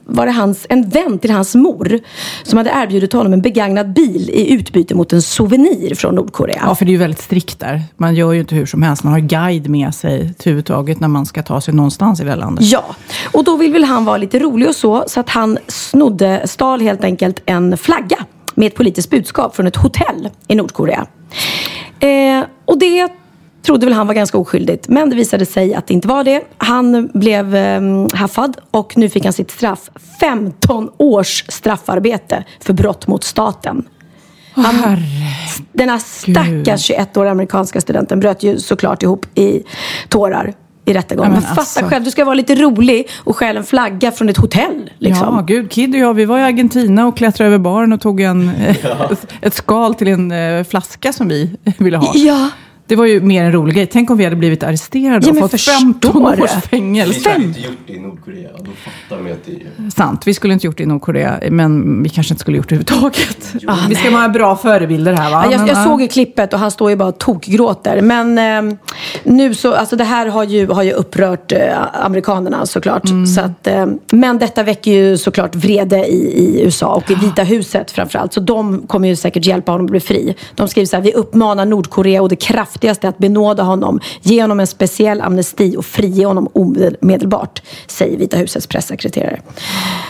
[0.06, 2.00] var det hans, en vän till hans mor
[2.44, 6.62] som hade erbjudit honom en begagnad bil i utbyte mot en souvenir från Nordkorea.
[6.66, 7.82] Ja, för det är ju väldigt strikt där.
[7.98, 9.04] Man gör ju inte hur som helst.
[9.04, 12.66] Man har guide med sig överhuvudtaget när man ska ta sig någonstans i det landet.
[12.66, 12.86] Ja,
[13.32, 15.04] och då vill väl han vara lite rolig och så.
[15.08, 18.18] Så att han snodde, stal helt enkelt en flagga
[18.56, 21.08] med ett politiskt budskap från ett hotell i Nordkorea.
[22.00, 23.12] Eh, och det
[23.62, 24.88] trodde väl han var ganska oskyldigt.
[24.88, 26.42] Men det visade sig att det inte var det.
[26.58, 27.82] Han blev eh,
[28.14, 29.90] haffad och nu fick han sitt straff.
[30.20, 33.86] 15 års straffarbete för brott mot staten.
[34.54, 34.98] Han,
[35.74, 39.64] den här stackars 21-åriga amerikanska studenten bröt ju såklart ihop i
[40.10, 40.54] tårar
[40.86, 41.32] i rättegången.
[41.32, 41.86] Ja, men men fatta alltså.
[41.86, 44.92] själv, du ska vara lite rolig och stjäla en flagga från ett hotell.
[44.98, 45.36] Liksom.
[45.36, 45.72] Ja, gud.
[45.72, 48.52] Kid och jag, vi var i Argentina och klättrade över baren och tog en,
[49.42, 52.12] ett skal till en eh, flaska som vi ville ha.
[52.16, 52.50] Ja.
[52.92, 53.86] Det var ju mer en rolig grej.
[53.86, 56.44] Tänk om vi hade blivit arresterade Ja, och fått förstår 15 det.
[56.44, 57.20] års fängelse.
[57.24, 58.50] Vi hade inte gjort det i Nordkorea.
[58.58, 59.90] Då fattar man att det är.
[59.90, 62.76] Sant, vi skulle inte gjort det i Nordkorea, men vi kanske inte skulle gjort det
[62.76, 63.54] överhuvudtaget.
[63.68, 65.44] Ah, vi ska vara bra förebilder här va?
[65.46, 65.84] Ja, jag, Men, jag ja.
[65.84, 68.02] såg ju klippet och han står ju bara och tokgråter.
[68.02, 68.38] Men
[68.70, 68.78] eh,
[69.24, 71.60] nu så, alltså det här har ju, har ju upprört eh,
[71.94, 73.10] amerikanerna såklart.
[73.10, 73.26] Mm.
[73.26, 77.44] Så att, eh, men detta väcker ju såklart vrede i, i USA och i Vita
[77.44, 78.34] huset framförallt.
[78.34, 80.36] Så de kommer ju säkert hjälpa honom att bli fri.
[80.56, 82.36] De skriver så här, vi uppmanar Nordkorea och det
[82.82, 84.00] kraftigaste att benåda honom.
[84.22, 87.62] Ge honom en speciell amnesti och frige honom omedelbart.
[87.88, 89.42] Säger Vita husets pressekreterare.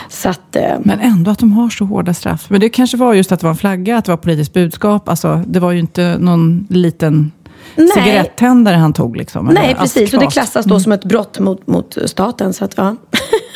[0.08, 2.46] Så att, eh, Men ändå att de har så hårda straff.
[2.48, 5.08] Men det kanske var just att det var en flagga, att det var politiskt budskap.
[5.08, 7.32] Alltså, det var ju inte någon liten
[7.76, 7.88] Nej.
[7.88, 9.16] cigarettändare han tog.
[9.16, 10.14] Liksom, Nej, precis.
[10.14, 12.52] Och det klassas då som ett brott mot, mot staten.
[12.52, 12.96] Så att, ja.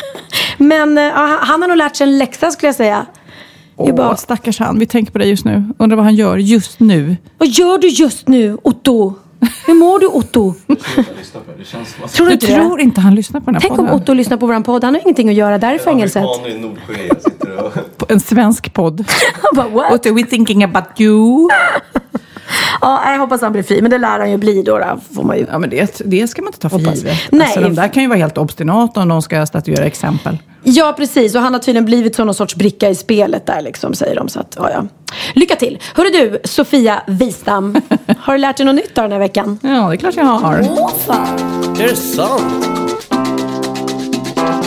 [0.59, 3.07] Men eh, ja, han har nog lärt sig en läxa skulle jag säga.
[3.77, 4.79] Det är Åh, bara, stackars han.
[4.79, 5.65] Vi tänker på det just nu.
[5.79, 7.17] Undrar vad han gör just nu.
[7.39, 9.15] vad gör du just nu, Otto?
[9.67, 10.55] Hur mår du, Otto?
[10.55, 12.55] Tror du Jag inte det?
[12.55, 13.95] tror inte han lyssnar på den här Tänk om podden.
[14.03, 14.85] Otto lyssnar på vår podd.
[14.85, 16.25] Han har ingenting att göra där i fängelset.
[16.25, 17.73] Amerikaner i Nordkorea sitter och...
[17.99, 19.05] På En svensk podd.
[19.43, 19.91] Han bara, what?
[19.91, 21.49] What are we thinking about you?
[22.81, 23.83] Ja, jag hoppas han blir fri.
[23.83, 24.79] Men det lär han ju bli då.
[24.79, 25.47] då får man ju.
[25.51, 26.97] Ja, men det, det ska man inte ta för Hoppas.
[26.97, 27.19] givet.
[27.31, 27.47] Nej.
[27.47, 30.39] Alltså, de där kan ju vara helt obstinata om de ska statuera exempel.
[30.63, 31.35] Ja, precis.
[31.35, 34.29] Och han har tydligen blivit som någon sorts bricka i spelet där, liksom, säger de.
[34.29, 34.85] Så att, ja, ja.
[35.35, 35.79] Lycka till!
[35.95, 37.77] Hörru du, Sofia Wistam.
[38.19, 39.59] Har du lärt dig något nytt den här veckan?
[39.63, 40.67] Ja, det är klart jag har.
[40.71, 41.39] Åh, fan.
[41.81, 42.67] Är det sant?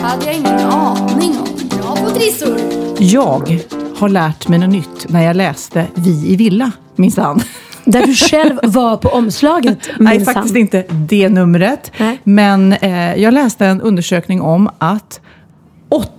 [0.02, 1.80] hade jag ingen aning om.
[1.80, 2.58] Bra på trissor.
[3.00, 3.60] Jag
[3.98, 7.42] har lärt mig något nytt när jag läste Vi i villa, minsann.
[7.92, 11.92] Där du själv var på omslaget, Nej, faktiskt inte det numret.
[12.00, 12.20] Nej.
[12.24, 15.22] Men eh, jag läste en undersökning om att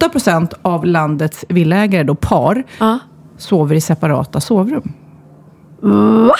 [0.00, 2.98] 8% av landets villaägare, då par, Ja.
[3.38, 4.92] sover i separata sovrum.
[6.28, 6.34] Va?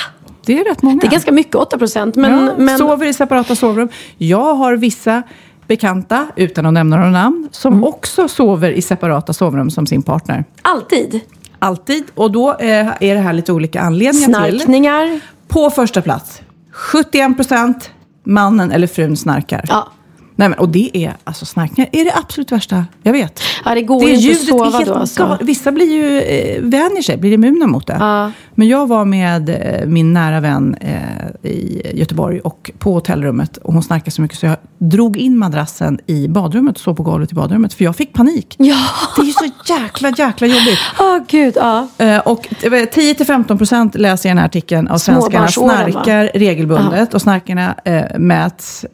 [0.47, 0.99] Det är rätt många.
[1.01, 2.17] Det är ganska mycket, 8 procent.
[2.17, 3.89] Men, ja, men Sover i separata sovrum.
[4.19, 5.23] Jag har vissa
[5.67, 7.85] bekanta, utan att nämna några namn, som Mm.
[7.85, 10.45] också sover i separata sovrum som sin partner.
[10.63, 11.21] alltid.
[11.61, 12.05] Alltid.
[12.15, 14.61] Och då eh, är det här lite olika anledningar till.
[14.61, 15.21] Snarkningar.
[15.49, 16.43] På första plats,
[16.73, 17.91] 71 procent
[18.25, 19.65] mannen eller frun snarkar.
[19.69, 19.89] Ja.
[20.41, 23.41] Nej, men, och det är, alltså snarkningar är det absolut värsta jag vet.
[23.65, 24.95] Ja, det går det inte att sova helt då.
[24.95, 25.39] Alltså.
[25.41, 27.97] Vissa blir ju, eh, vänjer sig, blir immuna mot det.
[28.01, 28.33] Ja.
[28.55, 33.57] Men jag var med eh, min nära vän eh, i Göteborg och på hotellrummet.
[33.57, 37.03] Och hon snarkade så mycket så jag drog in madrassen i badrummet och sov på
[37.03, 37.75] golvet i badrummet.
[37.75, 38.55] För jag fick panik.
[38.59, 38.79] Ja.
[39.17, 40.79] Det är ju så jäkla, jäkla jobbigt.
[41.01, 41.55] Åh, gud.
[41.57, 41.89] Ja.
[41.99, 45.49] Eh, Och 10-15% läser jag i den här artikeln av svenskarna va?
[45.49, 47.15] snarkar regelbundet.
[47.15, 48.87] Och snarkarna eh, mäts...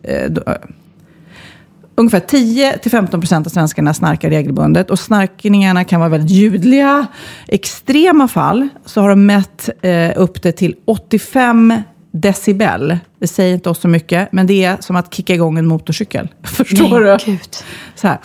[1.99, 4.91] Ungefär 10-15% av svenskarna snarkar regelbundet.
[4.91, 7.07] Och snarkningarna kan vara väldigt ljudliga.
[7.49, 11.75] extrema fall så har de mätt eh, upp det till 85
[12.11, 12.99] decibel.
[13.21, 16.29] Det säger inte oss så mycket, men det är som att kicka igång en motorcykel.
[16.43, 17.33] Förstår Nej, du?
[17.33, 17.41] gud.
[17.95, 18.19] Så här.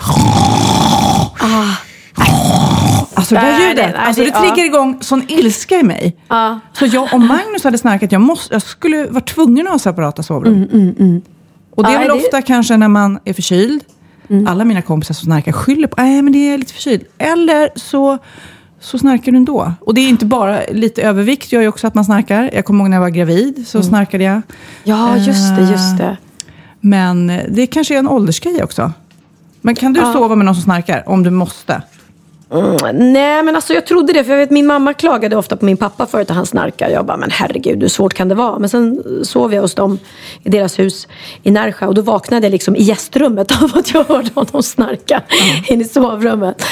[3.13, 6.17] Alltså det där ljudet, alltså det- triggar igång sån ilska i mig.
[6.27, 6.59] Ja.
[6.73, 10.23] Så jag, om Magnus hade snarkat, jag, måste, jag skulle vara tvungen att ha separata
[10.23, 11.21] sovrum.
[11.71, 13.83] Och det är Ja, väl det- ofta kanske när man är förkyld.
[14.47, 17.03] Alla mina kompisar som snarkar skyller på, nej men det är lite förkyld.
[17.17, 18.17] Eller så,
[18.79, 19.73] så snarkar du ändå.
[19.81, 22.49] Och det är inte bara lite övervikt, gör ju också att man snarkar.
[22.53, 24.41] Jag kommer ihåg när jag var gravid, så snarkade jag.
[24.83, 26.17] ja, just det, just det.
[26.79, 28.91] Men eh, det kanske är en åldersgrej också.
[29.61, 31.81] Men kan du sova med någon som snarkar, om du måste?
[32.53, 34.23] Mm, nej, men alltså jag trodde det.
[34.23, 36.89] För jag vet min mamma klagade ofta på min pappa förut att han snarkar.
[36.89, 38.59] Jag bara, men herregud, hur svårt kan det vara?
[38.59, 39.99] Men sen sov jag hos dem
[40.43, 41.07] i deras hus
[41.43, 41.87] i Närsjö.
[41.87, 45.23] Och då vaknade jag liksom i gästrummet av att jag hörde honom snarka
[45.67, 46.65] in i sovrummet.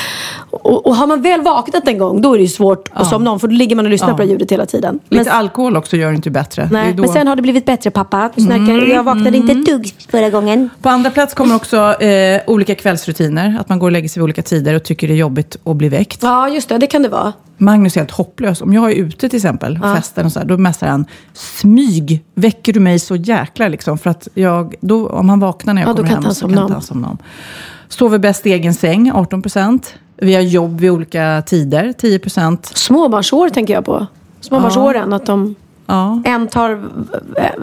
[0.51, 3.31] Och, och har man väl vaknat en gång, då är det ju svårt att somna
[3.31, 3.39] om.
[3.39, 4.15] För då ligger man och lyssnar Ja.
[4.17, 4.99] på det ljudet hela tiden.
[5.09, 6.69] Men, Lite alkohol också gör det inte bättre.
[6.71, 8.29] Nej, då- men sen har det blivit bättre pappa.
[8.37, 10.69] Snarkar, jag vaknade inte ett dugg förra gången.
[10.81, 13.57] På andra plats kommer också eh, olika kvällsrutiner.
[13.59, 15.75] Att man går och lägger sig vid olika tider och tycker det är jobbigt att
[15.75, 16.19] bli väckt.
[16.23, 16.77] Ja, just det.
[16.77, 17.33] Det kan det vara.
[17.57, 18.61] Magnus är helt hopplös.
[18.61, 22.23] Om jag är ute till exempel, festen och så här, då mässar han smyg.
[22.35, 23.97] Väcker du mig så jäkla liksom?
[23.97, 26.73] För att jag, då, om han vaknar när jag Ja, kommer hem så kan inte
[26.73, 27.17] han somna om.
[27.89, 29.93] Sover bäst i egen säng, 18 procent.
[30.21, 32.65] Vi har jobb vid olika tider, 10 procent.
[32.65, 34.07] Småbarnsår tänker jag på.
[34.41, 35.55] Småbarnsåren, att de...
[35.85, 36.21] Ja.
[36.25, 36.81] En, tar, en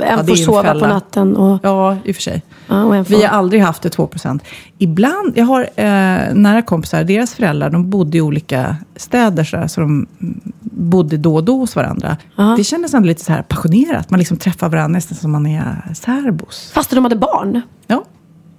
[0.01, 0.81] Ja, får sova fälla.
[0.81, 2.43] på natten och, Ja, i och för sig.
[2.67, 3.05] ja.
[3.09, 4.41] Vi har aldrig haft det 2%
[4.79, 9.67] Ibland, jag har eh, nära kompisar, deras föräldrar, de bodde i olika städer så, där,
[9.67, 10.07] så de
[10.61, 12.17] bodde då och då hos varandra.
[12.57, 14.11] Det kändes ändå lite så här passionerat.
[14.11, 16.71] Man liksom träffar varandra nästan som man är särbos.
[16.75, 17.61] Fast de hade barn?
[17.87, 18.05] Ja,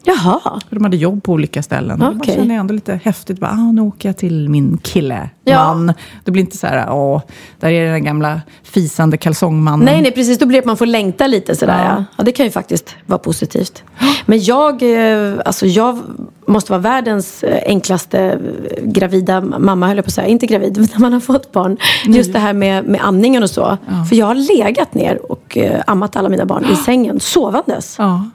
[0.07, 0.59] Jaha.
[0.69, 2.01] för de hade jobb på olika ställen.
[2.03, 2.15] Okej.
[2.17, 3.39] Man känner ändå lite häftigt.
[3.39, 5.73] Bara, ah, nu åker jag till min kille, Ja.
[5.73, 5.93] man.
[6.23, 7.21] Det blir inte så här, åh,
[7.59, 9.85] där är den gamla fisande kalsongmannen.
[9.85, 10.39] Nej, nej, precis.
[10.39, 11.83] Då blir det att man får längta lite sådär.
[11.83, 11.95] Ja.
[11.97, 12.03] Ja.
[12.17, 12.23] Ja.
[12.23, 13.83] det kan ju faktiskt vara positivt.
[14.25, 15.99] Men jag, eh, alltså jag
[16.47, 20.27] måste vara världens eh, enklaste eh, gravida mamma, höll jag på att säga.
[20.27, 21.77] Inte gravid, men när man har fått barn.
[22.05, 23.77] Just det här med, med amningen och så.
[24.09, 27.95] För jag har legat ner och ammat alla mina barn i sängen, sovandes.
[27.99, 28.25] Ja.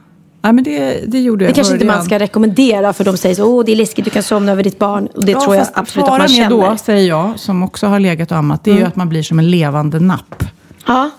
[0.42, 3.35] Nej, men det, det gjorde Det jag kanske inte man ska rekommendera för de säger
[3.35, 5.07] så, åh det är läskigt, du kan somna över ditt barn.
[5.14, 6.50] Och det tror jag absolut att man känner.
[6.70, 9.22] då, säger jag, som också har legat och ammat, det är ju att man blir
[9.22, 10.44] som en levande napp.
[10.87, 11.11] Ja.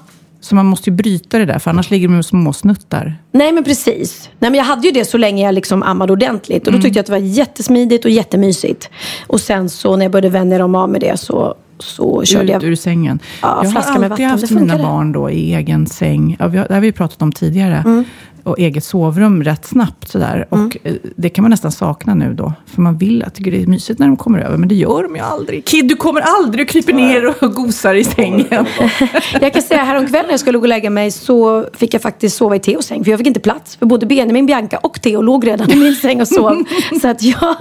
[0.41, 3.15] Så man måste ju bryta det där, för annars ligger de med små snuttar.
[3.31, 4.29] Nej men precis.
[4.39, 6.61] Nej, men jag hade ju det så länge jag liksom ammade ordentligt.
[6.61, 6.79] Och Mm.
[6.79, 8.89] då tyckte jag att det var jättesmidigt och jättemysigt.
[9.27, 12.49] Och sen så när jag började vänja dem av med det så, så körde Ut
[12.49, 12.63] jag...
[12.63, 13.19] ur sängen.
[13.41, 16.35] Ja, jag har alltid vatten, haft det mina barn då i egen säng.
[16.39, 17.83] Ja, vi har, det har vi pratat om tidigare.
[17.85, 18.03] Mm.
[18.43, 20.47] Och eget sovrum rätt snabbt sådär.
[20.49, 22.53] Och eh, det kan man nästan sakna nu då.
[22.65, 24.57] För man vill att det är mysigt när de kommer över.
[24.57, 25.65] Men det gör de ju aldrig.
[25.65, 28.65] Kid, du kommer aldrig och kryper ner och gosar i sängen.
[29.41, 32.37] Jag kan säga häromkvällen när jag skulle gå och lägga mig så fick jag faktiskt
[32.37, 33.03] sova i Theos säng.
[33.03, 33.75] För jag fick inte plats.
[33.75, 36.63] För både Benjamin, Bianca och Theo låg redan i min säng och sov.
[37.01, 37.55] Så att jag...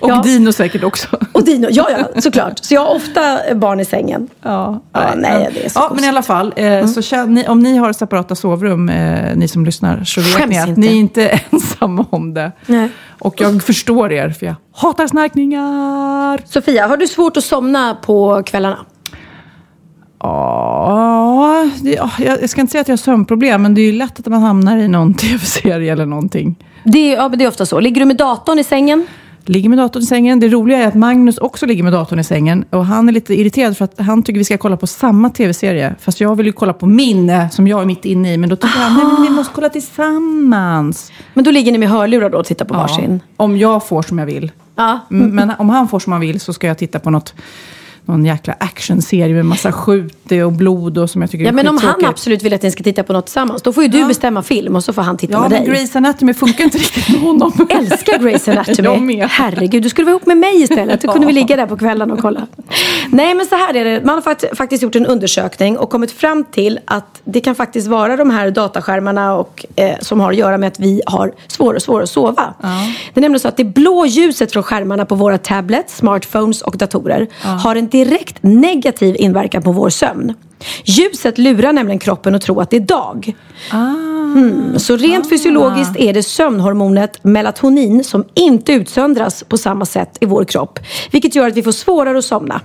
[0.00, 1.06] Och ja, Dino säkert också.
[1.32, 2.64] och Dino, ja ja, såklart.
[2.64, 4.28] Så jag har ofta barn i sängen.
[4.42, 7.48] Ja, Ja, nej, det är så ja, men i alla fall, eh, så känn, ni,
[7.48, 10.80] om ni har separata sovrum, eh, ni som lyssnar, så vet Skäms ni att inte.
[10.80, 12.52] ni är inte ensamma om det.
[12.66, 12.88] Nej.
[13.18, 16.40] Och jag förstår er, för jag hatar snarkningar.
[16.46, 18.78] Sofia, har du svårt att somna på kvällarna?
[20.20, 21.70] Ja,
[22.18, 24.42] jag ska inte säga att jag har sömnproblem, men det är ju lätt att man
[24.42, 26.56] hamnar i någon tv-serie eller någonting.
[26.84, 27.80] Det är, ja, men det är ofta så.
[27.80, 29.06] Ligger du med datorn i sängen?
[29.48, 30.40] Ligger med datorn i sängen.
[30.40, 32.64] Det roliga är att Magnus också ligger med datorn i sängen.
[32.70, 35.94] Och han är lite irriterad för att han tycker vi ska kolla på samma tv-serie.
[36.00, 38.36] Fast jag vill ju kolla på min, eh, som jag är mitt inne i.
[38.36, 41.12] Men då tycker han, nej men vi måste kolla tillsammans.
[41.34, 43.20] Men då ligger ni med hörlurar då och tittar på varsin?
[43.36, 44.52] om jag får som jag vill.
[44.74, 44.98] Ja.
[45.10, 47.34] Mm, Men om han får som han vill så ska jag titta på något,
[48.08, 51.68] någon jäkla actionserie med massa skjut och blod och som jag tycker Ja, är men
[51.68, 54.04] om han absolut vill att ni ska titta på något tillsammans, då får ju du
[54.04, 55.74] bestämma film och så får han titta Ja, med men dig.
[55.84, 57.52] Grey's Anatomy funkar inte riktigt med honom.
[57.70, 59.16] Älskar Jag Anatomy.
[59.16, 59.28] med.
[59.30, 61.00] Herregud, du skulle vara ihop med mig istället.
[61.02, 62.46] Då kunde vi ligga där på kvällen och kolla.
[63.10, 64.04] Nej, men så här är det.
[64.04, 67.86] Man har fakt- faktiskt gjort en undersökning och kommit fram till att det kan faktiskt
[67.88, 71.76] vara de här dataskärmarna och, eh, som har att göra med att vi har svårare
[71.76, 72.54] och svårare att sova.
[73.14, 76.76] Det är nämligen så att det blå ljuset från skärmarna på våra tablets, smartphones och
[76.76, 80.34] datorer har en direkt negativ inverkan på vår sömn.
[80.84, 83.34] Ljuset lurar nämligen kroppen att tro att det är dag.
[83.72, 90.26] Mm, så rent fysiologiskt är det sömnhormonet melatonin som inte utsöndras på samma sätt i
[90.26, 90.78] vår kropp.
[91.10, 92.60] Vilket gör att vi får svårare att somna.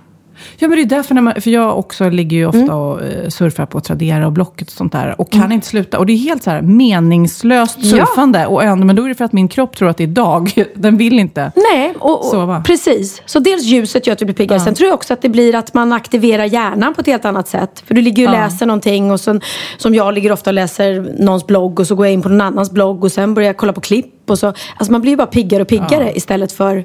[0.57, 3.29] Ja, men det är därför, när man, för jag också ligger ju ofta och eh,
[3.29, 5.21] surfar på Tradera och Blocket och sånt där.
[5.21, 5.99] Och kan inte sluta.
[5.99, 7.89] Och det är helt så här meningslöst Ja.
[7.89, 8.45] surfande.
[8.45, 10.51] Och ändå, men då är det för att min kropp tror att det är dag.
[10.75, 11.51] Den vill inte.
[11.73, 12.57] Nej, och, Sova.
[12.57, 13.21] och, precis.
[13.25, 14.59] Så dels ljuset gör att du blir piggare.
[14.59, 17.47] Sen tror jag också att det blir att man aktiverar hjärnan på ett helt annat
[17.47, 17.83] sätt.
[17.85, 18.39] För du ligger ju och Ja.
[18.43, 19.41] läser någonting och sen,
[19.77, 22.41] som jag ligger ofta och läser någons blogg och så går jag in på någon
[22.41, 24.47] annans blogg och sen börjar jag kolla på klipp och så.
[24.47, 26.83] Alltså man blir ju bara piggare och piggare istället för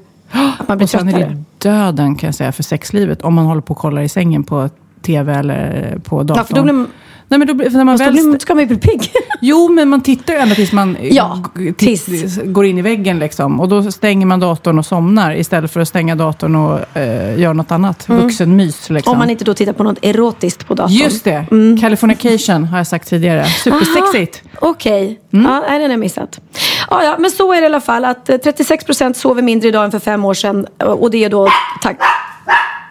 [0.58, 1.44] att man blir Och sen är tröttare.
[1.58, 3.22] det döden kan jag säga för sexlivet.
[3.22, 4.68] Om man håller på och kollar i sängen på
[5.02, 6.38] tv eller på datorn.
[6.40, 6.88] Ja, för då blir man-
[7.30, 9.10] Nej, men då, när man då väl blir- ska man ju bli pigg.
[9.40, 11.42] Jo, men man tittar ju ända tills man Ja,
[11.76, 13.18] tills- går in i väggen.
[13.18, 13.60] Liksom.
[13.60, 17.52] Och då stänger man datorn och somnar istället för att stänga datorn och eh, göra
[17.52, 18.08] något annat.
[18.08, 18.90] Vuxenmys.
[18.90, 19.12] Liksom.
[19.12, 20.92] Om man inte då tittar på något erotiskt på datorn.
[20.96, 21.46] Just det.
[21.80, 23.44] Californication har jag sagt tidigare.
[23.44, 24.42] Supersexigt.
[24.60, 25.44] Okej, Mm.
[25.52, 26.40] ja, den har jag missat.
[26.90, 29.84] Ja, ja, men så är det i alla fall att eh, 36% sover mindre idag
[29.84, 30.66] än för fem år sedan.
[30.78, 31.48] Och det är då
[31.82, 31.96] tack...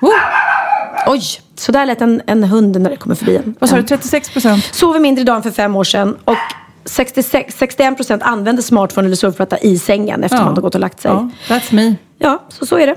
[0.01, 0.11] Oh,
[1.07, 1.21] Oj,
[1.55, 3.55] så där lät en, en hund när det kommer förbi en.
[3.59, 3.83] vad sa du?
[3.83, 4.69] 36 procent?
[4.71, 6.17] Sover mindre idag än för fem år sedan.
[6.25, 6.37] Och
[6.85, 11.11] 66, 61% använder smartphone eller surfplatta i sängen efter man har gått och lagt sig.
[11.11, 11.95] Ja, that's me.
[12.17, 12.95] Ja, så, så är det.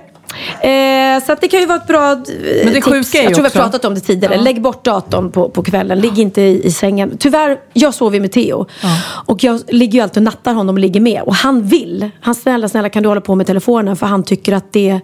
[0.60, 2.16] Eh, så det kan ju vara ett bra eh,
[2.64, 2.86] Men det tips.
[2.86, 4.34] sjuka är ju Jag tror vi också- har pratat om det tidigare.
[4.34, 4.40] Ja.
[4.40, 6.00] Lägg bort datorn på, på kvällen.
[6.00, 7.16] Ligg inte i, i sängen.
[7.18, 8.66] Tyvärr, jag sover ju med Theo.
[9.26, 11.22] Och jag ligger ju alltid och nattar honom och ligger med.
[11.22, 12.10] Och han vill.
[12.20, 13.96] Han snälla, snälla kan du hålla på med telefonen?
[13.96, 15.00] För han tycker att det...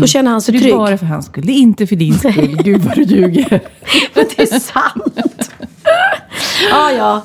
[0.00, 0.74] Då känner han sig Det är trygg.
[0.74, 1.46] bara för hans skull.
[1.46, 2.56] Det är inte för din skull.
[2.64, 3.60] Gud vad du ljuger.
[4.14, 5.50] Men det är sant.
[6.70, 7.22] ja, ja.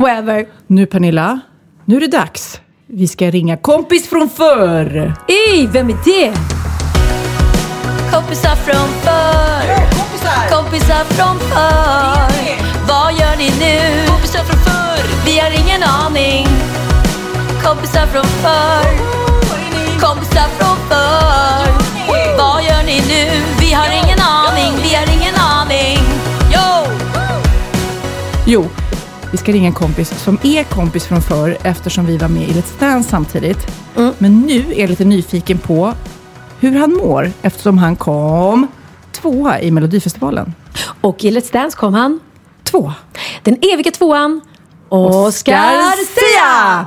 [0.00, 0.46] Whatever.
[0.66, 1.40] Nu Pernilla,
[1.84, 2.60] nu är det dags.
[2.96, 5.14] Vi ska ringa kompis från förr.
[5.28, 6.32] Ey, vem är det?
[8.12, 9.76] Kompisar från förr.
[9.98, 10.48] Kompisar.
[10.50, 12.58] Kompisar från förr.
[12.88, 14.06] Vad gör ni nu?
[14.06, 15.04] Kompisar från förr.
[15.26, 16.46] Vi har ingen aning.
[17.64, 18.92] Kompisar från förr.
[20.00, 21.72] Kompisar från förr.
[22.38, 23.42] Vad gör ni nu?
[23.60, 24.72] Vi har ingen aning.
[24.82, 25.98] Vi har ingen aning.
[26.54, 26.92] Jo!
[28.46, 28.70] Jo,
[29.34, 32.52] vi ska ringa en kompis som är kompis från förr eftersom vi var med i
[32.52, 33.66] Let's Dance samtidigt.
[34.18, 35.94] Men nu är jag lite nyfiken på
[36.60, 38.66] hur han mår eftersom han kom
[39.12, 40.54] tvåa i Melodifestivalen.
[41.00, 42.20] Och i Let's Dance kom han,
[42.64, 42.92] Två.
[43.42, 44.40] den eviga tvåan,
[44.88, 46.86] Oscar Sia!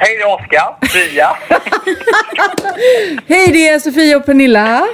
[0.00, 0.76] Hej, det är Oskar.
[0.88, 1.36] Fia.
[3.28, 4.86] Hej, det är Sofia och Pernilla.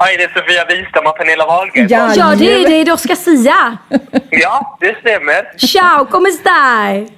[0.00, 1.86] Hej, det är Sofia Wistam och Pernilla Wahlgren.
[1.90, 2.68] Ja, Ja, det är det.
[2.84, 3.78] Det är Oscar Sia.
[4.30, 5.58] Ja, det stämmer.
[5.58, 7.08] Ciao, come stai?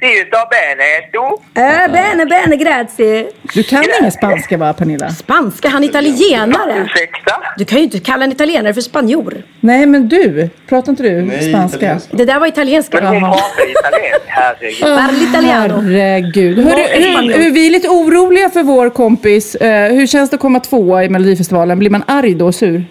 [0.00, 0.88] Si, sto bene.
[1.12, 1.60] Tu?
[1.60, 3.26] Eh, bene, bene, grazie.
[3.54, 5.08] Du kan ingen spanska va, Pernilla?
[5.08, 6.84] Spanska, han är italienare.
[6.84, 7.34] Ursäkta?
[7.56, 9.42] Du kan ju inte kalla en italienare för spanjor.
[9.60, 10.50] Nej, men du.
[10.68, 12.00] Pratar inte du spanska?
[12.10, 13.00] Det där var italienska.
[13.00, 14.26] Men hon pratar italiensk.
[14.26, 14.80] Herregud.
[14.80, 15.80] Parli italiano.
[15.80, 16.58] Herregud.
[16.58, 19.54] Hörru, hur, hur, vi är lite oroliga för vår kompis.
[19.54, 21.78] Eh, hur känns det att komma tvåa i Melodifestivalen?
[21.78, 22.76] Blir man arg då och sur?
[22.76, 22.84] Eh,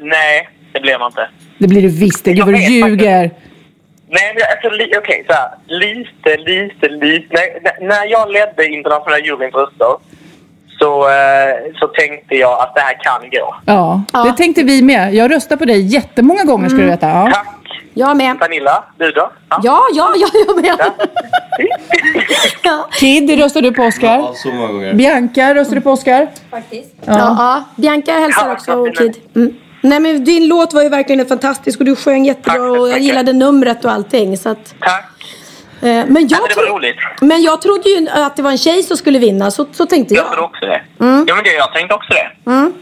[0.00, 1.28] nej, det blir man inte.
[1.58, 2.24] Det blir du visst.
[2.24, 2.32] Det.
[2.32, 3.30] Gud vad du ljuger.
[4.10, 5.48] Nej, men alltså, li- okej, så här.
[5.66, 7.34] Lite, lite, lite.
[7.34, 9.96] När, när jag ledde internationella juryns röster
[10.78, 13.54] så, eh, så tänkte jag att det här kan gå.
[13.66, 15.14] Ja, det tänkte vi med.
[15.14, 17.08] Jag röstar på dig jättemånga gånger ska du veta.
[17.08, 17.30] Ja.
[17.34, 17.46] Tack.
[17.94, 18.38] Jag med.
[18.40, 19.30] Pernilla, du då?
[19.50, 20.92] Ja, ja, ja, jag med.
[22.92, 24.18] Kid, röstar du på Oscar?
[24.18, 24.94] Ja, så många gånger.
[24.94, 26.28] Bianca, röstar du på Oscar?
[26.50, 26.94] Faktiskt.
[27.06, 27.14] Ja.
[27.18, 29.16] Ja, Bianca hälsar också och Kid.
[29.36, 29.54] Mm.
[29.80, 33.32] Nej men din låt var ju verkligen fantastisk och du sjöng jättebra och jag gillade
[33.32, 34.74] numret och allting så att...
[34.80, 35.04] Tack.
[35.82, 36.96] Eh, Men Ja, jag, tro- roligt.
[37.20, 40.14] men jag trodde ju att det var en tjej som skulle vinna, så, så tänkte
[40.14, 40.32] Jag jag.
[40.32, 40.80] tror också det.
[41.04, 41.24] Mm.
[41.28, 42.50] Ja, men det, jag tänkte också det.
[42.50, 42.72] Mm.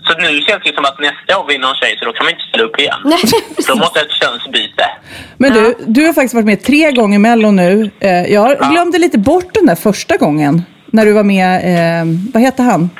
[0.00, 2.32] Så nu känns det som att nästa år vinner en tjej, så då kan man
[2.32, 2.96] inte ställa upp igen.
[3.04, 3.18] Nej,
[3.68, 4.84] Då måste jag ett könsbyte.
[5.36, 7.90] Men du, du har faktiskt varit med tre gånger i Mello nu.
[8.00, 10.62] Eh, jag glömde lite bort den där första gången.
[10.86, 12.90] När du var med, eh, vad heter han?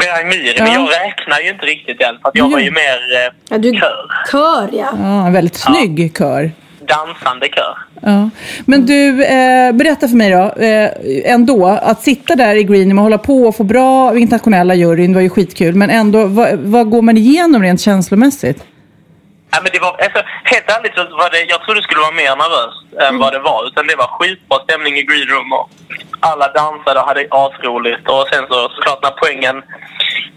[0.00, 0.64] Berang Myhre, Ja.
[0.64, 2.52] men jag räknar ju inte riktigt än, för att jag Jo.
[2.52, 3.72] var ju mer eh, Ja, du...
[3.72, 3.96] kör.
[4.32, 4.88] Kör ja.
[5.02, 6.50] Ja, en väldigt snygg kör.
[6.80, 7.78] Dansande kör.
[8.02, 8.30] Ja.
[8.66, 10.90] Men du, eh, berätta för mig då, eh,
[11.32, 15.20] ändå, att sitta där i Greenham och hålla på och få bra internationella juryn var
[15.20, 15.74] ju skitkul.
[15.74, 18.64] Men ändå, vad, vad går man igenom rent känslomässigt?
[19.52, 22.20] Ja, men det var, alltså, helt ärligt så var det, jag trodde det skulle vara
[22.22, 23.60] mer nervöst än vad det var.
[23.68, 25.70] Utan det var skitbra stämning i green room och
[26.20, 28.08] alla dansade och hade asroligt.
[28.08, 29.56] Och sen så såklart när poängen,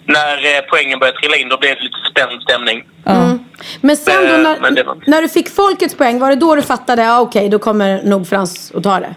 [0.05, 2.78] när eh, poängen började trilla in då blev det lite spänd stämning.
[3.05, 3.39] Mm.
[3.82, 6.55] Men sen då Eh, när, men var- när du fick folkets poäng, var det då
[6.55, 9.16] du fattade, ja okej, då kommer nog Frans att ta det?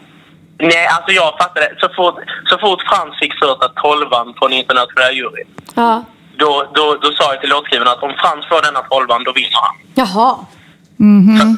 [0.59, 1.74] Nej, alltså jag fattade.
[1.80, 2.14] Så fort,
[2.47, 5.47] så fort Frans fick första tolvan på den internationella juryn.
[5.74, 6.05] Ja.
[6.39, 9.59] Då, då, då sa jag till låtskrivaren att om Frans får denna tolvan, då vinner
[9.66, 9.74] han.
[9.95, 10.37] Jaha.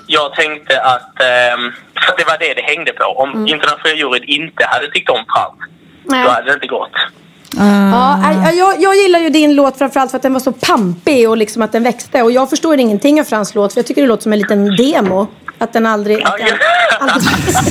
[0.06, 3.04] Jag tänkte att, ehm, för att det var det det hängde på.
[3.04, 3.46] Om Mm.
[3.48, 5.54] internationella juryn inte hade tyckt om Frans,
[6.04, 6.24] Nej.
[6.24, 6.90] då hade det inte gått.
[7.56, 11.28] Ja, jag, jag, jag gillar ju din låt framförallt för att den var så pampig
[11.30, 12.22] och liksom att den växte.
[12.22, 14.76] Och jag förstår ingenting av Frans låt för jag tycker det låter som en liten
[14.76, 15.26] demo.
[15.58, 16.22] Att den aldrig...
[16.22, 16.46] Att den,
[17.00, 17.30] aldrig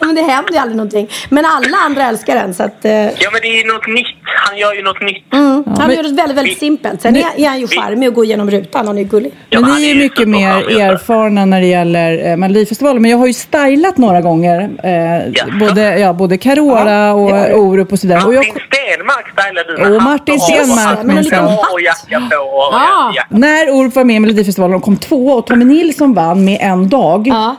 [0.00, 1.08] ja, men det händer ju aldrig någonting.
[1.28, 2.84] Men alla andra älskar den så att...
[2.84, 4.06] Eh, Ja, men det är något nytt.
[4.46, 5.32] Han gör ju något nytt.
[5.34, 7.02] mm, han gör det väldigt, väldigt simpelt.
[7.02, 8.86] Sen är, är han ju charmig och går igenom rutan.
[8.86, 9.32] Han är ju gullig.
[9.50, 13.02] Men ni är ju mycket mer erfarna när det gäller eh, Melodifestivalen.
[13.02, 14.60] Men jag har ju stylat några gånger.
[14.82, 18.26] Eh, både, ja, både Carola och Orup och sådär.
[18.26, 21.44] Och jag, Martin Stenmark stylade du med Och Martin och- Stenmark och- minsann.
[21.44, 22.36] och- och jacka på.
[22.44, 23.12] Och, Ah.
[23.14, 23.22] ja.
[23.28, 26.88] när Orup var med i Melodifestivalen och kom två och Tommy Nilsson vann med en
[26.88, 27.13] dag.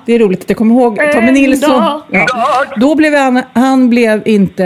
[0.05, 1.69] Det är roligt att jag kommer ihåg Tommy Nilsson.
[1.81, 2.01] dag.
[2.11, 4.65] Ja, då blev han, han blev inte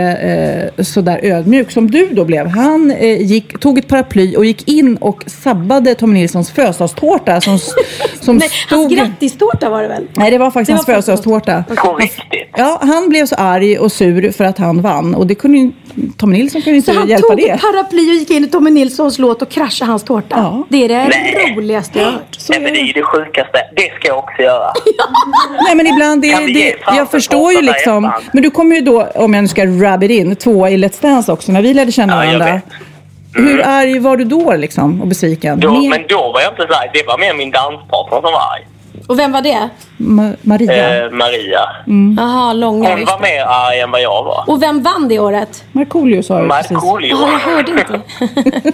[0.76, 2.46] eh, sådär ödmjuk som du då blev.
[2.46, 7.58] Han eh, gick, tog ett paraply och gick in och sabbade Tommy Nilssons födelsedagstårta som,
[8.20, 8.90] som Nej, hans stod...
[8.98, 10.06] grattistårta var det väl?
[10.16, 11.64] Nej, det var faktiskt Det hans födelsedagstårta.
[11.76, 12.48] På riktigt.
[12.56, 15.14] Ja, han blev så arg och sur för att han vann.
[15.14, 15.70] Och det kunde ju,
[16.16, 17.48] Tommy Nilsson kunde Så inte han hjälpa tog det.
[17.50, 20.64] ett paraply och gick in i Tommy Nilssons låt och kraschade hans tårta.
[20.68, 21.54] Det är det Nej.
[21.56, 22.38] roligaste jag har hört.
[22.50, 23.58] Nej, men det är ju det sjukaste.
[23.76, 24.72] Det ska jag också göra.
[25.66, 28.12] Nej men ibland, det, det, jag förstår ju liksom.
[28.32, 31.02] Men du kommer ju då, om jag nu ska rub it in, tvåa i Let's
[31.02, 31.52] Dance också.
[31.52, 32.44] När vi lärde känna varandra.
[32.44, 32.64] vet.
[33.34, 35.00] Hur arg var du då liksom?
[35.00, 35.60] Och besviken?
[35.60, 36.90] Då, men då var jag inte så arg.
[36.94, 38.66] Det var mer min danspartner som var arg.
[39.06, 39.68] Och vem var det?
[39.98, 41.04] Ma- Maria?
[41.04, 41.60] Eh, Maria.
[42.16, 42.90] Jaha, långa.
[42.90, 44.44] Hon var mer arg än vad jag var.
[44.46, 45.64] Och vem vann det året?
[45.72, 46.70] Markoolio sa jag precis.
[46.70, 47.16] Markoolio.
[47.20, 48.00] Ja, jag hörde inte.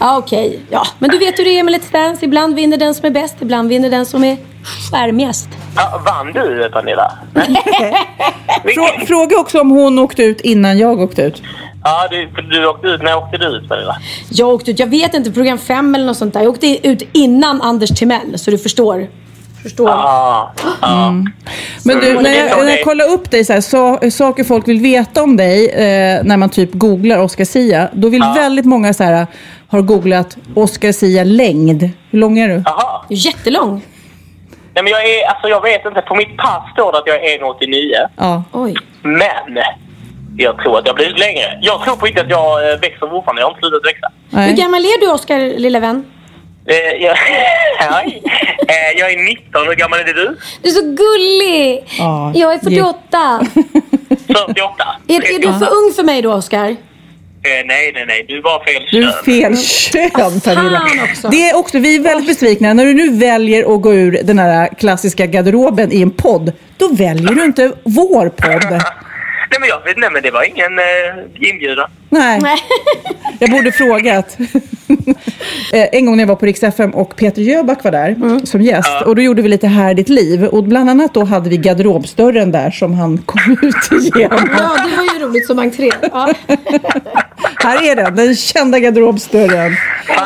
[0.00, 0.60] ja, okej.
[0.70, 2.24] Ja, men du vet hur det är med Let's Dance.
[2.24, 4.36] Ibland vinner den som är bäst, ibland vinner den som är
[4.92, 5.48] skärmigast.
[5.76, 7.12] Ja, vann du, Pernilla?
[8.64, 11.42] Frå- Fråga också om hon åkte ut innan jag åkte ut.
[11.84, 13.02] Ja, du, du åkte ut.
[13.02, 13.96] När åkte du ut, Pernilla?
[14.30, 16.40] Jag åkte ut, jag vet inte, program 5 eller något sånt där.
[16.40, 19.06] Jag åkte ut innan Anders Timell, så du förstår.
[19.66, 19.88] Förstår.
[19.88, 20.52] Ja.
[20.82, 21.10] ja.
[21.84, 22.22] Men du, Mm.
[22.22, 24.80] när Det är jag, när jag kollar upp dig, så här, så, saker folk vill
[24.80, 27.88] veta om dig, eh, när man typ googlar Oscar Sia.
[27.92, 29.26] Då vill väldigt många så här,
[29.68, 31.82] har googlat Oscar Sia längd.
[32.10, 32.62] Hur lång är du?
[32.64, 33.04] Jaha.
[33.08, 33.82] Jättelång.
[34.74, 36.00] Nej, men jag är, alltså jag vet inte.
[36.00, 38.08] På mitt pass står det att jag är 1,89.
[38.16, 38.42] Ja.
[38.52, 38.74] Oj.
[39.02, 39.58] Men
[40.36, 41.58] jag tror att jag blir längre.
[41.60, 43.42] Jag tror på riktigt att jag eh, växer fortfarande.
[43.42, 44.08] Jag har inte slutat växa.
[44.50, 46.04] Hur gammal är du, Oskar, lilla vän?
[46.68, 47.16] Eh, jag.
[48.68, 49.66] Eh, jag är 19.
[49.66, 50.36] Hur gammal är du?
[50.62, 51.84] Du är så gullig!
[51.98, 53.46] Ja, Jag är 48.
[54.26, 54.84] 48.
[55.08, 56.68] Är, är du för ung för mig då, Oskar?
[56.68, 56.74] Eh,
[57.66, 58.24] nej, nej, nej.
[58.28, 59.24] Du var fel Du är kön.
[59.24, 59.56] fel
[60.12, 60.82] kön, Pernilla.
[61.10, 61.28] också.
[61.28, 62.72] Det är också, vi är väldigt besvikna.
[62.74, 66.88] När du nu väljer att gå ur den här klassiska garderoben i en podd, då
[66.88, 68.82] väljer du inte vår podd.
[69.50, 71.90] Nej, men jag vet nej, men det var ingen eh, inbjudan.
[72.10, 72.40] Nej,
[73.38, 74.36] jag borde frågat.
[75.72, 78.62] Eh, en gång när jag var på Rix FM och Peter Jöback var där som
[78.62, 79.02] gäst.
[79.06, 80.44] Och då gjorde vi lite Här är ditt liv.
[80.44, 84.50] Och bland annat då hade vi garderobsdörren där som han kom ut igenom.
[84.58, 85.90] Ja, det var ju roligt som entré.
[86.12, 86.34] Ja.
[87.58, 89.76] Här är den, den kända garderobsdörren.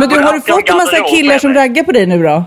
[0.00, 2.44] Men du, har du fått en massa killar som raggar på dig nu då?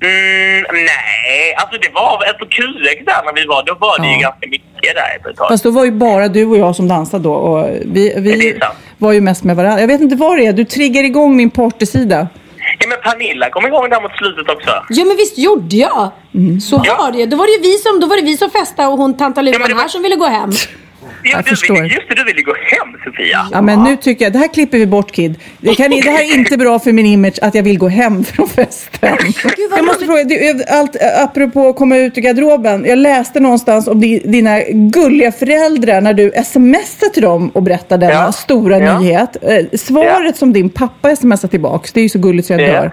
[0.00, 4.12] Mm, nej, alltså det var alltså, på QX där när vi var, då var det
[4.14, 5.48] ju ganska mycket där ett tag.
[5.48, 7.32] Fast då var ju bara du och jag som dansade då.
[7.32, 8.60] Och vi vi
[8.98, 9.80] var ju mest med varandra.
[9.80, 12.28] Jag vet inte vad det är, du triggar igång min partysida.
[12.78, 14.70] Ja, men Pernilla kom igång där mot slutet också.
[14.88, 16.10] Ja men visst gjorde jag.
[16.62, 18.88] Så var det Då var det ju vi som, då var det vi som festade
[18.88, 20.50] och hon tanta Luvan här som ville gå hem.
[21.22, 21.74] Ja, du, förstår.
[21.74, 23.48] Ville, just det, du ville gå hem Sofia.
[23.52, 25.34] Ja, men nu tycker jag, det här klipper vi bort Kid.
[25.60, 28.24] Det, kan, det här är inte bra för min image att jag vill gå hem
[28.24, 29.16] från festen.
[29.76, 32.84] Jag måste fråga, du, allt, apropå att komma ut ur garderoben.
[32.84, 38.06] Jag läste någonstans om di, dina gulliga föräldrar när du smsade till dem och berättade
[38.06, 38.98] denna stora Ja.
[38.98, 39.36] nyhet.
[39.42, 42.66] Eh, svaret som din pappa smsade tillbaks, det är ju så gulligt så jag Ja.
[42.66, 42.92] dör.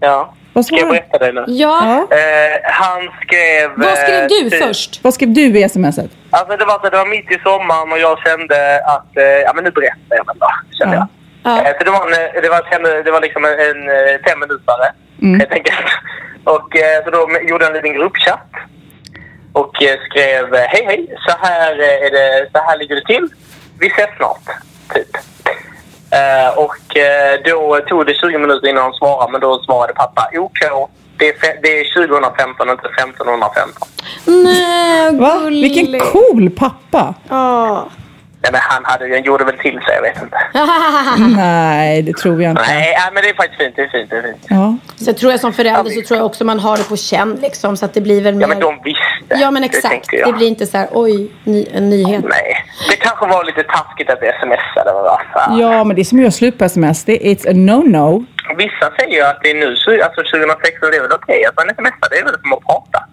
[0.00, 0.34] Ja.
[0.58, 1.44] Vad Ska jag berätta det nu?
[1.46, 2.06] Ja.
[2.10, 3.70] Eh, han skrev...
[3.76, 5.00] Vad skrev du eh, först?
[5.04, 6.10] Vad skrev du i smset?
[6.30, 9.52] Alltså det var, så, det var mitt i sommaren och jag kände att, eh, ja
[9.54, 11.06] men nu berättar jag väl då, kände jag.
[11.66, 14.40] Eh, så det var, en, eh, det var, det var liksom en, en eh, fem
[14.40, 14.86] minutare
[15.22, 15.40] Mm.
[15.40, 15.86] helt enkelt.
[16.44, 16.70] Och
[17.04, 18.50] så då gjorde jag en liten gruppchatt.
[19.52, 19.74] Och
[20.10, 21.72] skrev hej hej, så här,
[22.06, 23.28] är det, så här ligger det till.
[23.80, 24.46] Vi ses snart,
[24.94, 25.16] typ.
[26.10, 30.30] Eh, och eh, då tog det 20 minuter innan han svarade, men då svarade pappa
[30.34, 30.58] OK.
[31.18, 33.88] Det är, det är 2015, inte 1515.
[34.24, 35.38] Nej, Va?
[35.48, 37.14] Vilken cool pappa!
[37.28, 37.88] Ja.
[38.42, 40.38] Nej, men han, hade, han gjorde väl till sig, jag vet inte.
[41.36, 42.62] Nej, det tror jag inte.
[42.62, 43.76] Nej, men det är faktiskt fint.
[43.76, 44.10] Det är fint.
[44.10, 44.46] Det är fint.
[44.48, 44.76] Ja.
[44.96, 47.76] Så tror jag som förälder så tror jag också man har det på känn liksom
[47.76, 48.42] så att det blir väl mer...
[48.42, 49.34] Ja, men de visste.
[49.42, 50.12] Ja men Det exakt.
[50.12, 50.28] jag.
[50.28, 52.24] Det blir inte så här oj, ny, en nyhet.
[52.28, 54.84] Nej, det kanske var lite taskigt att smsa.
[54.84, 55.20] Det var va?
[55.34, 55.58] Fan.
[55.58, 57.04] Ja, men det är som göra slut på sms.
[57.04, 58.26] Det är, it's a no-no.
[58.56, 61.56] Vissa säger ju att det är nu, så- alltså 2016, det är väl okej att
[61.56, 62.08] man smsar.
[62.10, 63.04] Det är väl som att prata.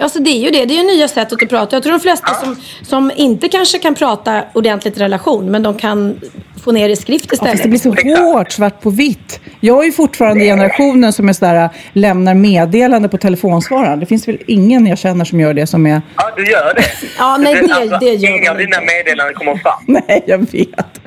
[0.00, 0.64] Alltså det är ju det.
[0.64, 1.76] Det är ju nya sättet att prata.
[1.76, 5.78] Jag tror de flesta som, som inte kanske kan prata ordentligt i relation men de
[5.78, 6.20] kan
[6.64, 7.52] få ner det i skrift Ja, istället.
[7.52, 9.40] fast det blir så hårt, svart på vitt.
[9.60, 14.00] Jag är ju fortfarande generationen som är sådär, lämnar meddelande på telefonsvararen.
[14.00, 16.02] Det finns väl ingen jag känner som gör det som är...
[16.16, 16.82] Ja, du gör det.
[17.18, 19.82] Ja, nej, det- det gör Inga av dina meddelanden kommer fram.
[19.86, 21.00] Nej, jag vet.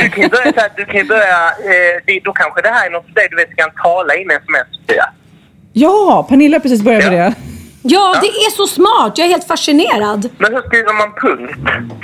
[0.00, 2.86] Du kan ju börja, så här, du kan börja eh, det, då kanske det här
[2.86, 3.28] är något för dig.
[3.30, 4.86] Du vet, du kan tala in sms.
[4.86, 5.04] Pia.
[5.72, 7.34] Ja, Pernilla har precis börjat med det.
[7.88, 9.18] Ja, det är så smart.
[9.18, 10.28] Jag är helt fascinerad.
[10.38, 11.58] Men hur skriver man punkt?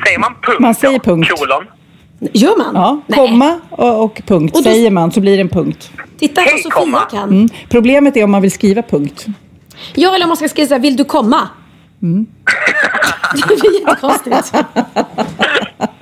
[0.07, 1.05] Säger man punkt Man säger då?
[1.05, 1.31] punkt.
[1.39, 1.65] Kolon?
[2.33, 2.75] Gör man?
[2.75, 4.57] Ja, komma och, och punkt.
[4.57, 5.91] Och då- Säger man så blir det en punkt.
[6.19, 7.29] Titta vad Sofia kan.
[7.31, 7.49] Mm.
[7.69, 9.27] Problemet är om man vill skriva punkt.
[9.95, 11.49] Ja, eller om man ska skriva så här, vill du komma?
[12.03, 12.27] Mm.
[13.35, 14.53] det blir jättekonstigt.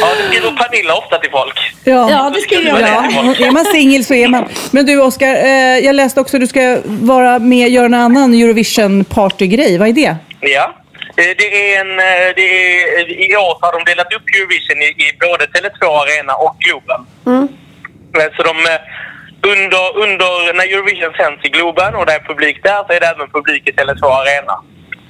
[0.00, 1.58] Ja, det skriver Pernilla ofta till folk.
[2.10, 2.80] Ja, det skriver jag.
[2.80, 4.48] Ja, är man singel så är man.
[4.70, 7.94] Men du Oskar, eh, jag läste också att du ska vara med och göra en
[7.94, 9.78] annan Eurovision partygrej.
[9.78, 10.16] Vad är det?
[10.40, 10.74] Ja.
[11.16, 14.88] Eh, Det är en, eh, det är, I år har de delat upp Eurovision i,
[15.04, 17.00] i både Tele2 Arena och Globen.
[18.18, 18.54] Eh, Så de,
[19.52, 23.06] under, under, när Eurovision sänds i Globen och det är publik där så är det
[23.06, 24.54] även publik i Tele2 Arena.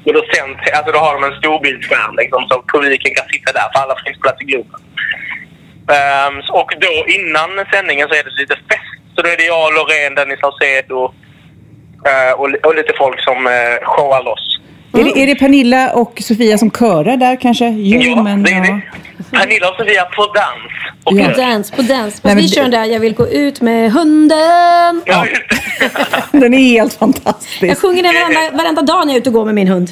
[0.07, 3.69] Och då, sänds, alltså då har de en storbildsskärm liksom, så publiken kan sitta där
[3.73, 4.81] för alla inte plats i Globen.
[5.97, 8.93] Ehm, så- och då innan sändningen så är det lite fest.
[9.15, 11.01] Så då är det jag, Loreen, Dennis Saucedo
[12.11, 14.45] eh, och, och lite folk som uh, showar loss.
[14.99, 17.69] Är, det, är det Pernilla och Sofia som körar där kanske?
[17.69, 18.81] Jo, Ja, men det är ja.
[19.31, 20.73] Pernilla och Sofia på dans.
[21.05, 22.21] Och På dans, på dans.
[22.21, 25.03] Fast vi det- kör den där, jag vill gå ut med hunden.
[25.07, 25.27] Ja,
[26.33, 27.63] Den är helt fantastisk.
[27.63, 29.91] Jag sjunger den varenda, varenda dag när jag är ute och går med min hund.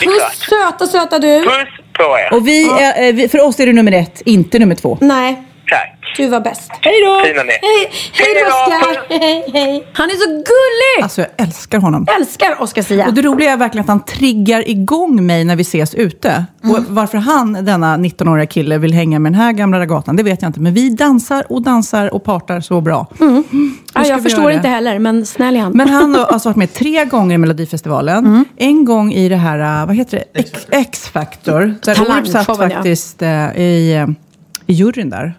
[0.00, 1.42] Puss söta, söta du.
[1.44, 2.34] Puss på er.
[2.34, 4.98] Och vi, är, eh, vi, för oss är du nummer ett, inte nummer två.
[5.00, 5.42] Nej.
[5.70, 5.94] Tack.
[6.16, 6.70] Du var bäst.
[6.80, 7.20] Hej då!
[7.24, 7.52] Fina ni.
[7.52, 9.18] Hej, hej då Oskar.
[9.20, 9.88] Hej, hej.
[9.92, 11.02] Han är så gullig.
[11.02, 12.06] Alltså jag älskar honom.
[12.18, 13.06] Älskar Oskar Sia.
[13.06, 16.44] Och det roliga är verkligen att han triggar igång mig när vi ses ute.
[16.62, 20.42] Och varför han, denna 19-åriga kille, vill hänga med den här gamla gatan, det vet
[20.42, 20.60] jag inte.
[20.60, 23.06] Men vi dansar och dansar och partar så bra.
[23.20, 23.44] Mm.
[23.94, 25.72] Ja, jag förstår inte heller, men snäll är han.
[25.72, 28.44] Men han har alltså varit med tre gånger i Melodifestivalen.
[28.56, 31.74] En gång i det här, vad heter det, X- X-Factor.
[31.82, 32.76] Där Orup satt Talangshowen, ja.
[32.76, 33.28] faktiskt äh,
[33.60, 34.06] i, äh,
[34.68, 35.34] i juryn där.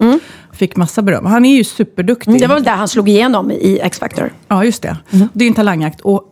[0.53, 1.25] fick massa beröm.
[1.25, 2.39] Han är ju superduktig.
[2.39, 4.33] Det var väl där han slog igenom i X-Factor.
[4.47, 4.97] Ja, just det.
[5.33, 6.01] Det är en talangjakt.
[6.01, 6.23] Och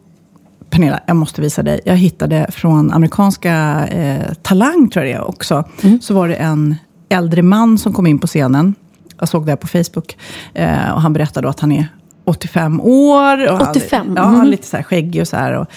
[0.70, 1.80] Pernilla, jag måste visa dig.
[1.86, 5.64] Jag hittade från amerikanska eh, Talang, tror jag det är också.
[6.02, 6.76] Så var det en
[7.10, 8.76] äldre man som kom in på scenen.
[9.20, 10.18] Jag såg det här på Facebook.
[10.54, 11.88] Eh, och han berättade då att han är
[12.28, 13.52] 85 år.
[13.52, 14.08] Och 85?
[14.08, 15.54] Han, ja, han är lite så här skäggig och så här.
[15.54, 15.68] Och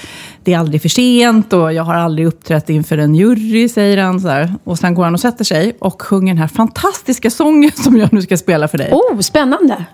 [0.45, 4.21] det är aldrig för sent och jag har aldrig uppträtt inför en jury, säger han.
[4.21, 4.55] Så här.
[4.65, 8.13] Och sen går han och sätter sig och sjunger den här fantastiska sången som jag
[8.13, 8.93] nu ska spela för dig.
[8.93, 9.85] Oh, spännande!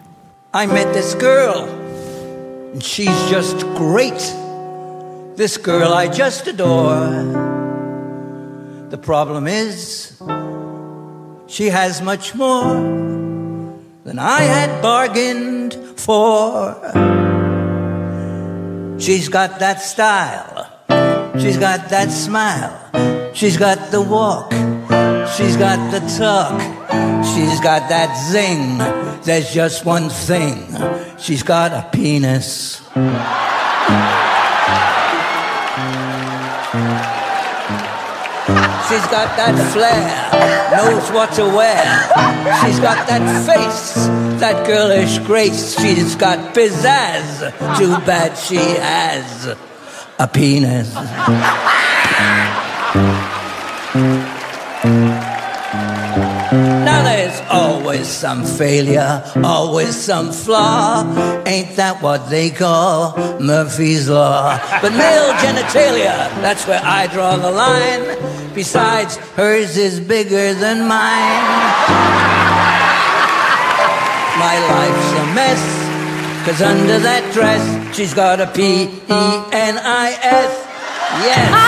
[0.65, 1.69] I met this girl,
[2.73, 4.35] and she's just great.
[5.37, 7.67] This girl I just adore.
[8.91, 10.13] The problem is,
[11.49, 13.26] she has much more
[14.07, 16.77] than I had bargained for.
[19.01, 20.71] She's got that style,
[21.41, 24.53] she's got that smile, she's got the walk,
[25.37, 26.61] she's got the talk,
[27.35, 28.79] she's got that zing.
[29.25, 30.77] There's just one thing,
[31.19, 32.81] she's got a penis.
[38.97, 40.09] She's got that flair,
[40.73, 41.85] knows what to wear.
[42.65, 44.07] She's got that face,
[44.41, 45.79] that girlish grace.
[45.79, 47.53] She's got pizzazz.
[47.77, 49.55] Too bad she has
[50.19, 50.95] a penis.
[56.87, 61.03] Now there's always some failure, always some flaw.
[61.45, 64.59] Ain't that what they call Murphy's Law?
[64.81, 68.46] But male genitalia, that's where I draw the line.
[68.57, 71.45] Besides, hers is bigger than mine.
[74.39, 75.63] My life's a mess,
[76.47, 80.51] cause under that dress, she's got a P-E-N-I-S.
[81.25, 81.51] Yes!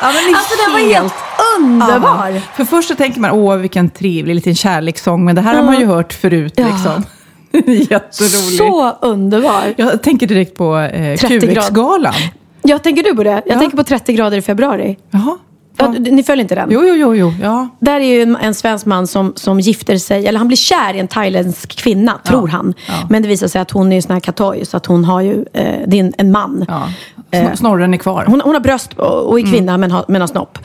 [0.00, 1.14] Ja, men Alltså, den var helt
[1.56, 2.28] underbar.
[2.34, 2.40] Ja.
[2.56, 5.80] För först så tänker man, åh vilken trevlig liten kärlekssång, men det här har man
[5.80, 6.52] ju hört förut.
[6.56, 6.66] Ja.
[6.66, 7.02] Liksom.
[7.90, 8.56] Jätteroligt.
[8.58, 9.74] Så underbar.
[9.76, 11.64] Jag tänker direkt på eh, 30 grad.
[11.64, 12.14] QX-galan.
[12.62, 13.30] Ja, tänker du på det?
[13.30, 13.58] Jag Ja.
[13.58, 14.98] tänker på 30 grader i februari.
[15.10, 15.38] Jaha.
[15.78, 16.68] Ja, ni följer inte den?
[16.70, 17.32] Jo, jo, jo, jo.
[17.42, 17.68] Ja.
[17.80, 20.94] Där är ju en, en svensk man som, som gifter sig, eller han blir kär
[20.94, 22.74] i en thailändsk kvinna, tror han.
[23.10, 25.44] Men det visar sig att hon är sån här katoj, så att hon har ju,
[25.52, 26.66] eh, det är en, en man.
[27.30, 28.24] Eh, Sn- Snorren är kvar.
[28.26, 29.80] Hon, hon har bröst och, är kvinna Mm.
[29.80, 30.58] men, har, men har snopp.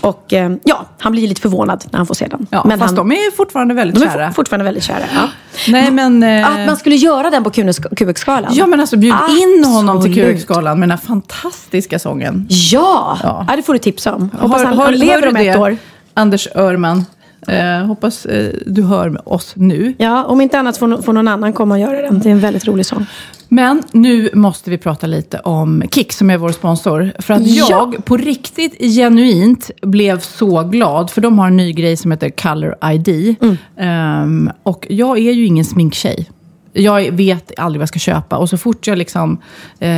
[0.00, 2.46] Och eh, ja, han blir lite förvånad när han får se den.
[2.50, 4.26] Ja, men fast han, de är fortfarande väldigt de är kära.
[4.28, 4.98] for- fortfarande väldigt kära.
[5.14, 5.28] Ja.
[5.68, 6.22] Nej, men...
[6.22, 8.50] eh, Att man skulle göra den på QX-galan.
[8.54, 10.36] Ja, men alltså bjud in honom till Absolut.
[10.46, 12.46] QX-galan med den här fantastiska sången.
[12.48, 13.44] Ja, Ja.
[13.48, 13.56] ja.
[13.56, 14.30] det får du tipsa om.
[14.40, 15.76] Hoppas han, hör- han lever om ett det, år.
[16.14, 17.04] Anders Örman.
[17.48, 19.94] Eh, hoppas eh, du hör med oss nu.
[19.98, 22.18] Ja, om inte annat får, får någon annan komma och göra den.
[22.20, 23.06] Det är en väldigt rolig sång.
[23.48, 27.12] Men nu måste vi prata lite om Kik som är vår sponsor.
[27.18, 27.66] För att Ja.
[27.70, 31.10] jag på riktigt genuint blev så glad.
[31.10, 33.36] För de har en ny grej som heter Color ID.
[33.78, 36.28] Ehm, och jag är ju ingen sminktjej.
[36.72, 38.36] Jag vet aldrig vad jag ska köpa.
[38.36, 39.38] Och så fort jag liksom,
[39.78, 39.88] eh,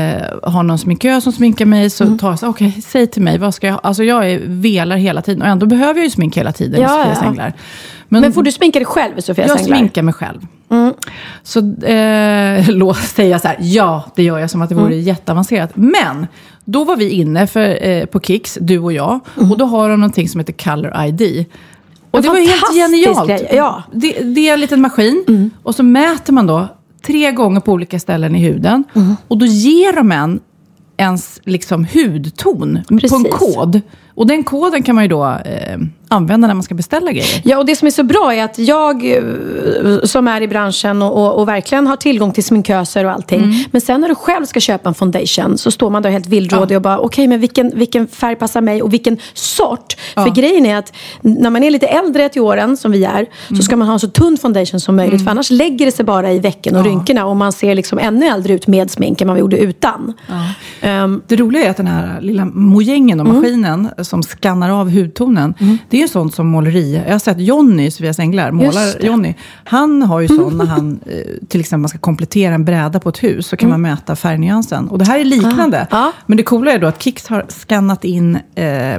[0.42, 3.54] har någon sminkör som sminkar mig så tar jag så okej, säg till mig, vad
[3.54, 3.80] ska jag?
[3.82, 5.42] Alltså jag är, velar hela tiden.
[5.42, 7.28] Och ändå behöver jag ju smink hela tiden Ja, Sofias ja.
[7.28, 7.52] Änglar.
[8.08, 9.76] Men, får du sminka dig själv i Sofias Jag Änglar?
[9.76, 10.40] sminkar mig själv.
[11.42, 15.00] Så eh, låt säga så här, ja, det gör jag som att det vore Mm.
[15.00, 15.70] jätteavancerat.
[15.74, 16.26] Men
[16.64, 19.20] då var vi inne för, eh, på Kicks, du och jag.
[19.38, 19.50] Mm.
[19.52, 21.44] Och då har de någonting som heter Color ID.
[22.11, 23.28] Och det var helt genialt.
[23.28, 23.82] grej, ja.
[23.92, 24.00] Mm.
[24.00, 26.68] Det, det är en liten maskin och så mäter man då
[27.06, 28.84] tre gånger på olika ställen i huden.
[28.94, 29.16] Mm.
[29.28, 30.40] Och då ger de en
[30.96, 33.34] ens liksom hudton på en Precis.
[33.34, 33.80] kod.
[34.14, 35.78] Och den koden kan man ju då eh,
[36.12, 37.40] använda när man ska beställa grejer.
[37.44, 39.22] Ja, och det som är så bra är att jag eh,
[40.04, 43.42] som är i branschen och, och, och verkligen har tillgång till sminköser och allting.
[43.42, 43.56] Mm.
[43.70, 46.76] Men sen när du själv ska köpa en foundation så står man där helt villrådig
[46.76, 49.96] och bara okej, men vilken, vilken färg passar mig och vilken sort?
[50.16, 50.24] Ja.
[50.24, 50.92] För grejen är att
[51.22, 54.00] när man är lite äldre till åren som vi är så ska man ha en
[54.00, 55.24] så tunn foundation som möjligt.
[55.24, 56.92] För annars lägger det sig bara i vecken och Mm.
[56.92, 56.98] Ja.
[56.98, 60.12] rynkorna och man ser liksom ännu äldre ut med smink än man gjorde utan.
[60.80, 63.36] Ehm, Det roliga är att den här lilla mojängen och Mm.
[63.36, 65.54] maskinen som skannar av hudtonen,
[65.90, 67.03] det är ju sånt som måleri.
[67.07, 69.07] Jag har sett Jonny Sofias Änglar, målar det.
[69.07, 69.34] Jonny.
[69.64, 71.12] Han har ju sån när han, eh,
[71.48, 73.80] till exempel man ska komplettera en bräda på ett hus, så kan Mm.
[73.82, 74.88] man mäta färgnyansen.
[74.88, 75.86] Och det här är liknande.
[75.90, 76.11] Ah.
[76.26, 78.98] Men det coola är då att Kicks har skannat in eh,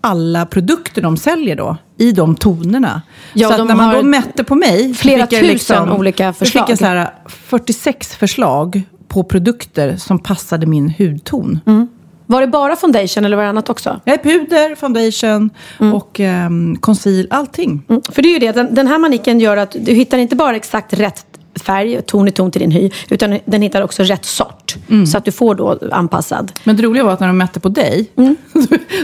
[0.00, 3.02] alla produkter de säljer då, i de tonerna.
[3.34, 6.32] Ja, så de när man då mätte på mig, flera fick jag tusen olika då
[6.32, 6.62] förslag.
[6.66, 11.60] fick jag så här 46 förslag på produkter som passade min hudton.
[12.32, 14.00] Var det bara foundation eller var det annat också?
[14.04, 15.50] Är puder, foundation
[15.92, 17.82] och um, conceal, allting.
[17.88, 20.36] Mm, För det är ju det, den, den här manicken gör att du hittar inte
[20.36, 21.26] bara exakt rätt
[21.64, 24.74] färg, ton i ton till din hy, utan den hittar också rätt sort.
[25.12, 26.52] Så att du får då anpassad.
[26.64, 28.10] Men det roliga var att när de mätte på dig,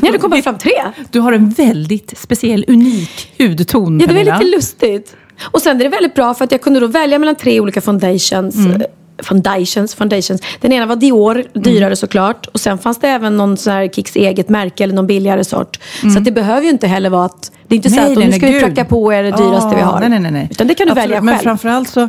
[0.02, 0.72] Ja, det kommer fram tre.
[1.10, 5.16] du har en väldigt speciell, unik hudton Ja, det var lite lustigt.
[5.50, 7.80] Och sen är det väldigt bra för att jag kunde då välja mellan tre olika
[7.80, 8.56] foundations.
[8.56, 8.82] Mm.
[9.22, 10.42] Foundations, foundations.
[10.60, 11.96] Den ena var Dior, dyrare Mm.
[11.96, 12.46] såklart.
[12.46, 15.78] Och sen fanns det även någon sån här Kicks eget märke eller någon billigare sort.
[16.02, 16.14] Mm.
[16.14, 18.26] Så det behöver ju inte heller vara att det är inte så Nej, att nej,
[18.26, 20.08] nu ska vi pracka på er det dyraste vi Ja, har.
[20.08, 20.48] Nej, nej, nej.
[20.50, 21.42] Utan det kan du Absolut, välja Men själv.
[21.44, 22.08] framförallt så,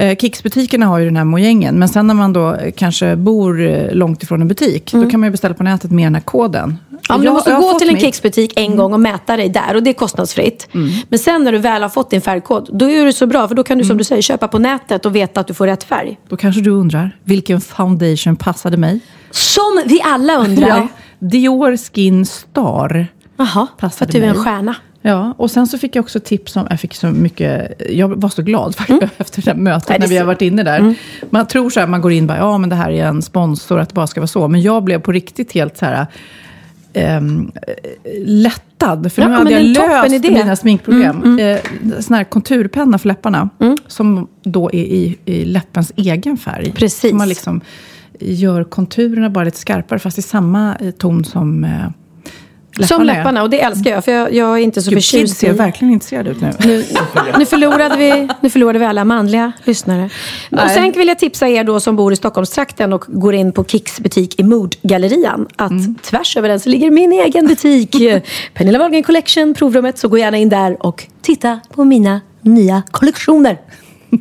[0.00, 1.78] eh, Kicksbutikerna har ju den här mojängen.
[1.78, 5.26] Men sen när man då kanske bor eh, långt ifrån en butik, då kan man
[5.26, 6.64] ju beställa på nätet med den här koden.
[6.64, 7.00] Mm.
[7.08, 8.02] Ja, men du måste gå till en mitt.
[8.04, 10.68] Kicks-butik en gång och mäta dig där och det är kostnadsfritt.
[10.72, 10.90] Mm.
[11.08, 13.54] Men sen när du väl har fått din färgkod, då är det så bra för
[13.54, 15.84] då kan du som du säger köpa på nätet och veta att du får rätt
[15.84, 16.18] färg.
[16.28, 19.00] Då kanske du undrar, vilken foundation passade mig?
[19.30, 20.68] Som vi alla undrar.
[20.68, 20.88] Ja,
[21.18, 23.06] Dior Skin Star.
[23.36, 24.74] Jaha, för att du är en stjärna.
[25.02, 28.28] Ja, och sen så fick jag också tips om, jag fick så mycket, jag var
[28.28, 30.94] så glad faktiskt efter det här mötet Nej, det när vi har varit inne där.
[31.30, 33.22] Man tror så här, man går in och bara, ja men det här är en
[33.22, 34.48] sponsor, att det bara ska vara så.
[34.48, 36.06] Men jag blev på riktigt helt så här,
[36.92, 37.50] ehm,
[38.24, 39.12] lättad.
[39.12, 40.30] För Ja, nu hade jag löst idé.
[40.30, 41.22] mina sminkproblem.
[41.22, 41.60] Mm, Eh,
[42.00, 43.48] sån här konturpenna för läpparna,
[43.86, 46.72] som då är i, i läppens egen färg.
[46.72, 47.10] Precis.
[47.10, 47.60] Så man liksom
[48.20, 51.70] gör konturerna bara lite skarpare, fast i samma eh, ton som eh,
[52.76, 55.36] läpparna Som läpparna och det älskar jag för jag, jag är inte så Gud, förtjust
[55.36, 55.52] ser i...
[55.52, 56.52] verkligen intresserade ut nu.
[56.64, 56.84] Nu,
[57.38, 60.04] nu, förlorade vi, nu förlorade vi alla manliga lyssnare.
[60.04, 60.10] Och
[60.50, 60.74] Nej.
[60.74, 64.00] sen vill jag tipsa er då som bor i Stockholmstrakten och går in på Kicks
[64.00, 65.94] butik i Moodgallerian att Mm.
[66.02, 67.96] tvärs över den så ligger min egen butik.
[68.54, 69.98] Pernilla Wahlgren Collection, provrummet.
[69.98, 73.58] Så gå gärna in där och titta på mina nya kollektioner.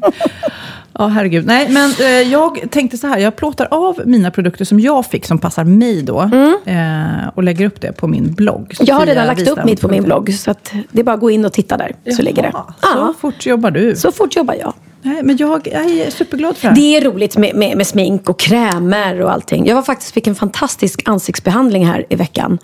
[0.94, 1.46] Ja, herregud.
[1.46, 3.18] Nej, men eh, jag tänkte så här.
[3.18, 6.22] Jag plåtar av mina produkter som jag fick, som passar mig då.
[6.66, 8.76] Eh, och lägger upp det på min blogg.
[8.80, 10.34] Jag har Sofia redan lagt upp mitt på min blogg.
[10.34, 11.96] Så att det är bara att gå in och titta där.
[12.16, 12.54] Så ligger det.
[12.82, 13.96] Så fort jobbar du.
[13.96, 14.74] Så fort jobbar jag.
[15.02, 16.76] Nej, men jag, är superglad för det här.
[16.76, 19.66] Det är roligt med, med, med smink och krämer och allting.
[19.68, 22.58] Jag var faktiskt fick en fantastisk ansiktsbehandling här i veckan.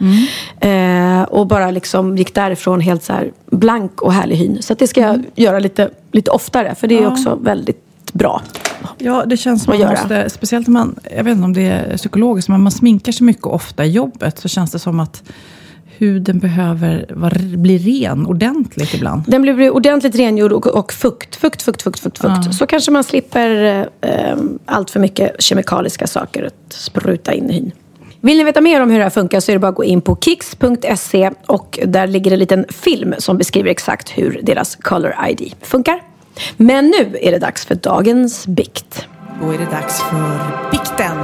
[0.60, 3.14] Eh, och bara liksom gick därifrån helt så
[3.46, 4.62] blank och härlig hyn.
[4.62, 6.76] Så det ska jag göra lite, lite oftare.
[6.76, 7.12] För det är Ja.
[7.12, 7.82] också väldigt
[8.14, 8.42] bra.
[8.98, 11.62] Ja, det känns som Att man måste, speciellt när man, jag vet inte om det
[11.62, 15.24] är psykologiskt, men man sminkar sig mycket ofta i jobbet, så känns det som att
[15.98, 19.24] huden behöver vara, bli ren ordentligt ibland.
[19.28, 21.36] Den blir blir ordentligt rengjord och, och fukt.
[21.36, 22.46] Fukt, fukt, fukt, fukt, fukt.
[22.46, 22.52] Ja.
[22.52, 27.72] Så kanske man slipper eh, allt för mycket kemikaliska saker att spruta in i hyn.
[28.22, 29.84] Vill ni veta mer om hur det här funkar så är det bara att gå
[29.84, 35.16] in på kicks.se och där ligger en liten film som beskriver exakt hur deras Color
[35.30, 36.02] ID funkar.
[36.58, 39.08] Men nu är det dags för dagens bikt.
[39.42, 41.18] Då är det dags för bikten.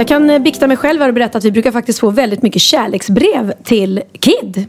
[0.00, 2.42] Jag kan eh, bikta mig själv här och berätta att vi brukar faktiskt få väldigt
[2.42, 4.66] mycket kärleksbrev till Kid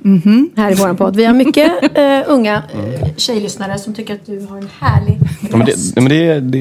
[0.58, 1.16] här i vår podd.
[1.16, 5.18] Vi har mycket eh, unga eh, tjejlyssnare som tycker att du har en härlig
[5.52, 6.60] Ja, men det, nej, men det, det,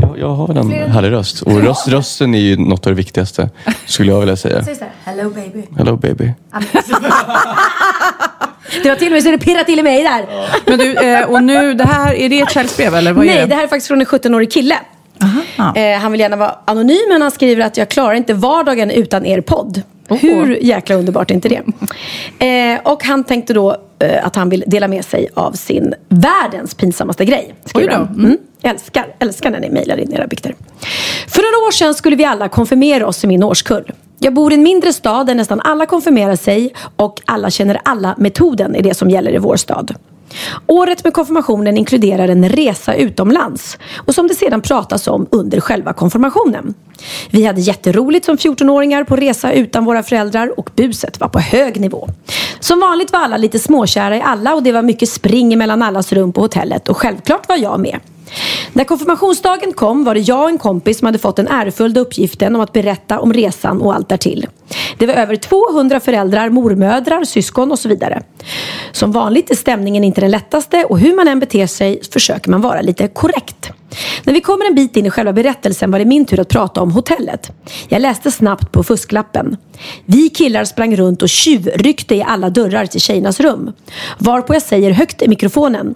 [0.00, 1.42] jag, jag har väl en härlig röst.
[1.42, 3.50] Och röst, rösten är ju något av det viktigaste,
[3.86, 4.64] skulle jag vilja säga.
[4.64, 5.62] Säg hello baby.
[5.76, 6.32] Hello baby.
[8.82, 10.26] Det var till och med så det pirrar till i mig där.
[10.66, 13.46] Men du, och nu, det här, är det ett kärleksbrev eller vad är Nej, det?
[13.46, 14.76] det här är faktiskt från en 17-årig kille.
[15.76, 19.26] Eh, han vill gärna vara anonym men han skriver att jag klarar inte vardagen utan
[19.26, 19.82] er podd.
[20.08, 21.62] Hur jäkla underbart är inte det?
[22.46, 26.74] Eh, och han tänkte då eh, att han vill dela med sig av sin världens
[26.74, 27.54] pinsammaste grej.
[27.64, 28.06] skriver han.
[28.06, 28.38] Mm.
[28.62, 30.54] Älskar, älskar när ni mejlar in era bikter.
[31.26, 33.92] För några år sedan skulle vi alla konfirmera oss i min årskull.
[34.18, 38.74] Jag bor i en mindre stad där nästan alla konfirmerar sig och alla känner alla-metoden
[38.74, 39.94] är det som gäller i vår stad.
[40.66, 45.92] Året med konfirmationen inkluderar en resa utomlands och som det sedan pratas om under själva
[45.92, 46.74] konfirmationen.
[47.30, 51.80] Vi hade jätteroligt som 14-åringar på resa utan våra föräldrar och buset var på hög
[51.80, 52.08] nivå.
[52.60, 56.12] Som vanligt var alla lite småkära i alla och det var mycket spring mellan allas
[56.12, 58.00] rum på hotellet och självklart var jag med.
[58.72, 62.54] När konfirmationsdagen kom var det jag och en kompis som hade fått den ärofyllda uppgiften
[62.54, 64.46] om att berätta om resan och allt därtill.
[64.98, 68.22] Det var över 200 föräldrar, mormödrar, syskon och så vidare.
[68.92, 72.60] Som vanligt är stämningen inte den lättaste och hur man än beter sig försöker man
[72.60, 73.70] vara lite korrekt.
[74.24, 76.80] När vi kommer en bit in i själva berättelsen var det min tur att prata
[76.80, 77.50] om hotellet.
[77.88, 79.56] Jag läste snabbt på fusklappen.
[80.04, 83.72] Vi killar sprang runt och tjuvryckte i alla dörrar till tjejernas rum.
[84.18, 85.94] Varpå jag säger högt i mikrofonen.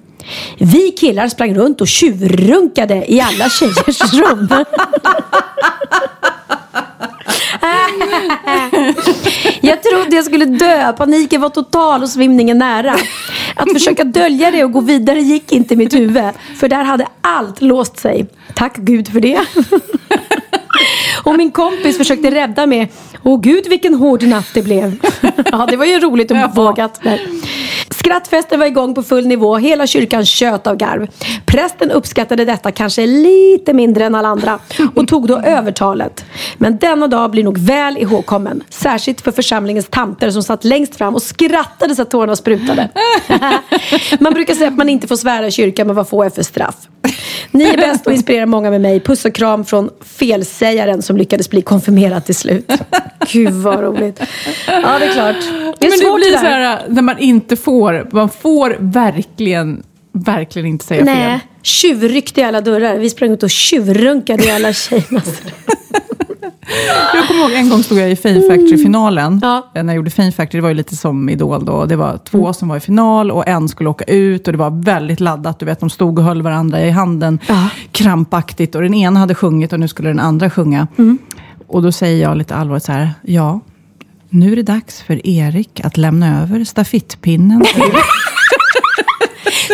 [0.59, 4.49] Vi killar sprang runt och tjuvrunkade i alla tjejers rum.
[9.61, 10.93] Jag trodde jag skulle dö.
[10.93, 12.97] Paniken var total och svimningen nära.
[13.55, 16.24] Att försöka dölja det och gå vidare gick inte i mitt huvud.
[16.57, 18.26] För där hade allt låst sig.
[18.55, 19.41] Tack Gud för det.
[21.24, 22.93] Och min kompis försökte rädda mig.
[23.22, 24.99] Åh gud vilken hård natt det blev.
[25.53, 27.01] Ja det var ju roligt och vågat.
[28.05, 29.57] Skrattfesten var igång på full nivå.
[29.57, 31.07] Hela kyrkan tjöt av garv.
[31.46, 34.59] Prästen uppskattade detta kanske lite mindre än alla andra
[34.94, 36.24] och tog då övertalet.
[36.59, 38.62] Men denna dag blir nog väl ihågkommen.
[38.70, 42.88] Särskilt för församlingens tanter som satt längst fram och skrattade så att tårarna sprutade.
[44.20, 46.42] man brukar säga att man inte får svära i kyrkan, men vad får jag för
[46.42, 46.76] straff?
[47.50, 49.00] Ni är bäst och inspirerar många med mig.
[49.00, 52.72] Puss och kram från felsägaren som lyckades bli konfirmerad till slut.
[53.32, 54.20] Gud vad roligt.
[54.66, 55.36] Ja, det är klart.
[55.78, 59.82] Det är Men svårt det blir så här när man inte får, man får verkligen,
[60.12, 61.14] verkligen inte säga fel.
[61.14, 62.99] Nej, tjuvryckte i alla dörrar.
[62.99, 65.43] Vi sprang ut och tjuvrunkade i alla tjejernas
[67.14, 69.40] Jag kommer ihåg en gång stod jag i Fame Factory-finalen.
[69.74, 71.86] När jag gjorde Fame Factory, det var ju lite som Idol då.
[71.86, 72.55] Det var två Mm.
[72.55, 75.59] som var i final och en skulle åka ut och det var väldigt laddat.
[75.59, 77.38] Du vet, de stod och höll varandra i handen
[77.93, 80.88] krampaktigt och den ena hade sjungit och nu skulle den andra sjunga.
[80.99, 81.18] Mm.
[81.66, 83.61] Och då säger jag lite allvarligt så här, ja,
[84.33, 87.64] nu är det dags för Erik att lämna över stafettpinnen.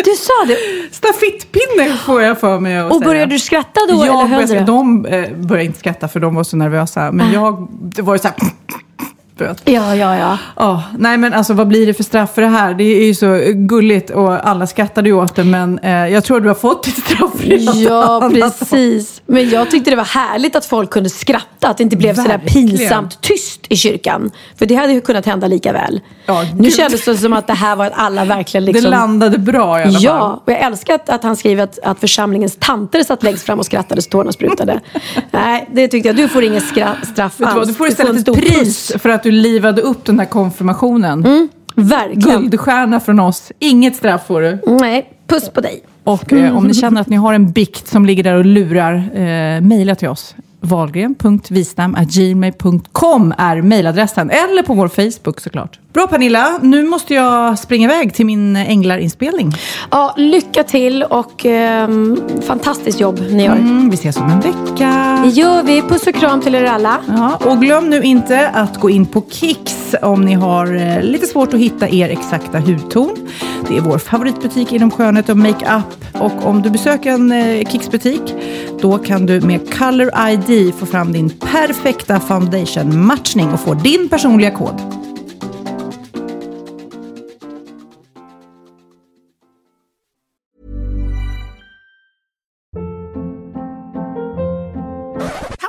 [0.04, 0.56] Du sa det.
[0.94, 3.08] Stafettpinne får jag för mig att Och säga.
[3.08, 4.64] började du skratta då, eller Jag höll började, du?
[4.64, 7.12] de eh, började inte skratta för de var så nervösa.
[7.12, 8.36] Men jag, det var ju så här...
[9.44, 9.62] vet.
[9.64, 10.38] Ja, ja, ja.
[10.56, 12.74] Ja, nej men alltså vad blir det för straff för det här?
[12.74, 16.40] Det är ju så gulligt och alla skrattade ju åt det men eh, jag tror
[16.40, 17.80] du har fått ditt straff redan.
[17.82, 19.22] Ja, precis.
[19.26, 21.68] Men jag tyckte det var härligt att folk kunde skratta.
[21.68, 24.30] Att det inte blev sådär pinsamt tyst i kyrkan.
[24.58, 26.00] För det hade ju kunnat hända lika väl.
[26.56, 26.74] nu gud.
[26.74, 28.84] kändes det som att det här var att alla verkligen liksom...
[28.84, 30.02] Det landade bra i alla fall.
[30.02, 33.58] Ja, och jag älskar att, att han skriver att, att församlingens tanter satt längst fram
[33.58, 34.80] och skrattade så tårarna sprutade.
[35.30, 36.16] Nej, det tyckte jag.
[36.16, 37.68] Du får ingen skra- straff Vet du, vad, alls.
[37.68, 41.24] du får istället ett pris för att du livade upp den här konfirmationen.
[41.24, 42.40] Mm, verkligen.
[42.40, 43.52] Guldstjärna från oss.
[43.58, 44.58] Inget straff får du.
[44.80, 45.82] Nej, puss på dig.
[46.04, 48.94] Och eh, om ni känner att ni har en bikt som ligger där och lurar,
[48.94, 50.34] eh, mejla till oss.
[50.60, 54.30] Wahlgren.vistam.gmail.com är mejladressen.
[54.30, 55.78] Eller på vår Facebook såklart.
[55.92, 59.52] Bra Pernilla, nu måste jag springa iväg till min Änglar-inspelning.
[59.90, 63.56] Ja, lycka till och ehm, fantastiskt jobb ni gör.
[63.56, 65.20] Mm, vi ses om en vecka.
[65.24, 65.82] Det gör vi.
[65.82, 67.00] Puss och kram till er alla.
[67.08, 71.26] Ja, och glöm nu inte att gå in på Kicks om ni har eh, lite
[71.26, 73.16] svårt att hitta er exakta hudton.
[73.68, 76.04] Det är vår favoritbutik inom skönhet och makeup.
[76.12, 78.34] Och om du besöker en eh, Kicks-butik,
[78.80, 84.50] då kan du med Color ID få fram din perfekta foundation-matchning och få din personliga
[84.50, 84.80] kod.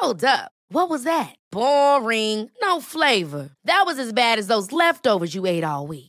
[0.02, 0.52] Hold up.
[0.72, 1.36] What was that?
[1.52, 2.50] Boring.
[2.62, 3.50] No flavor.
[3.66, 6.09] That was as bad as those leftovers you ate all week.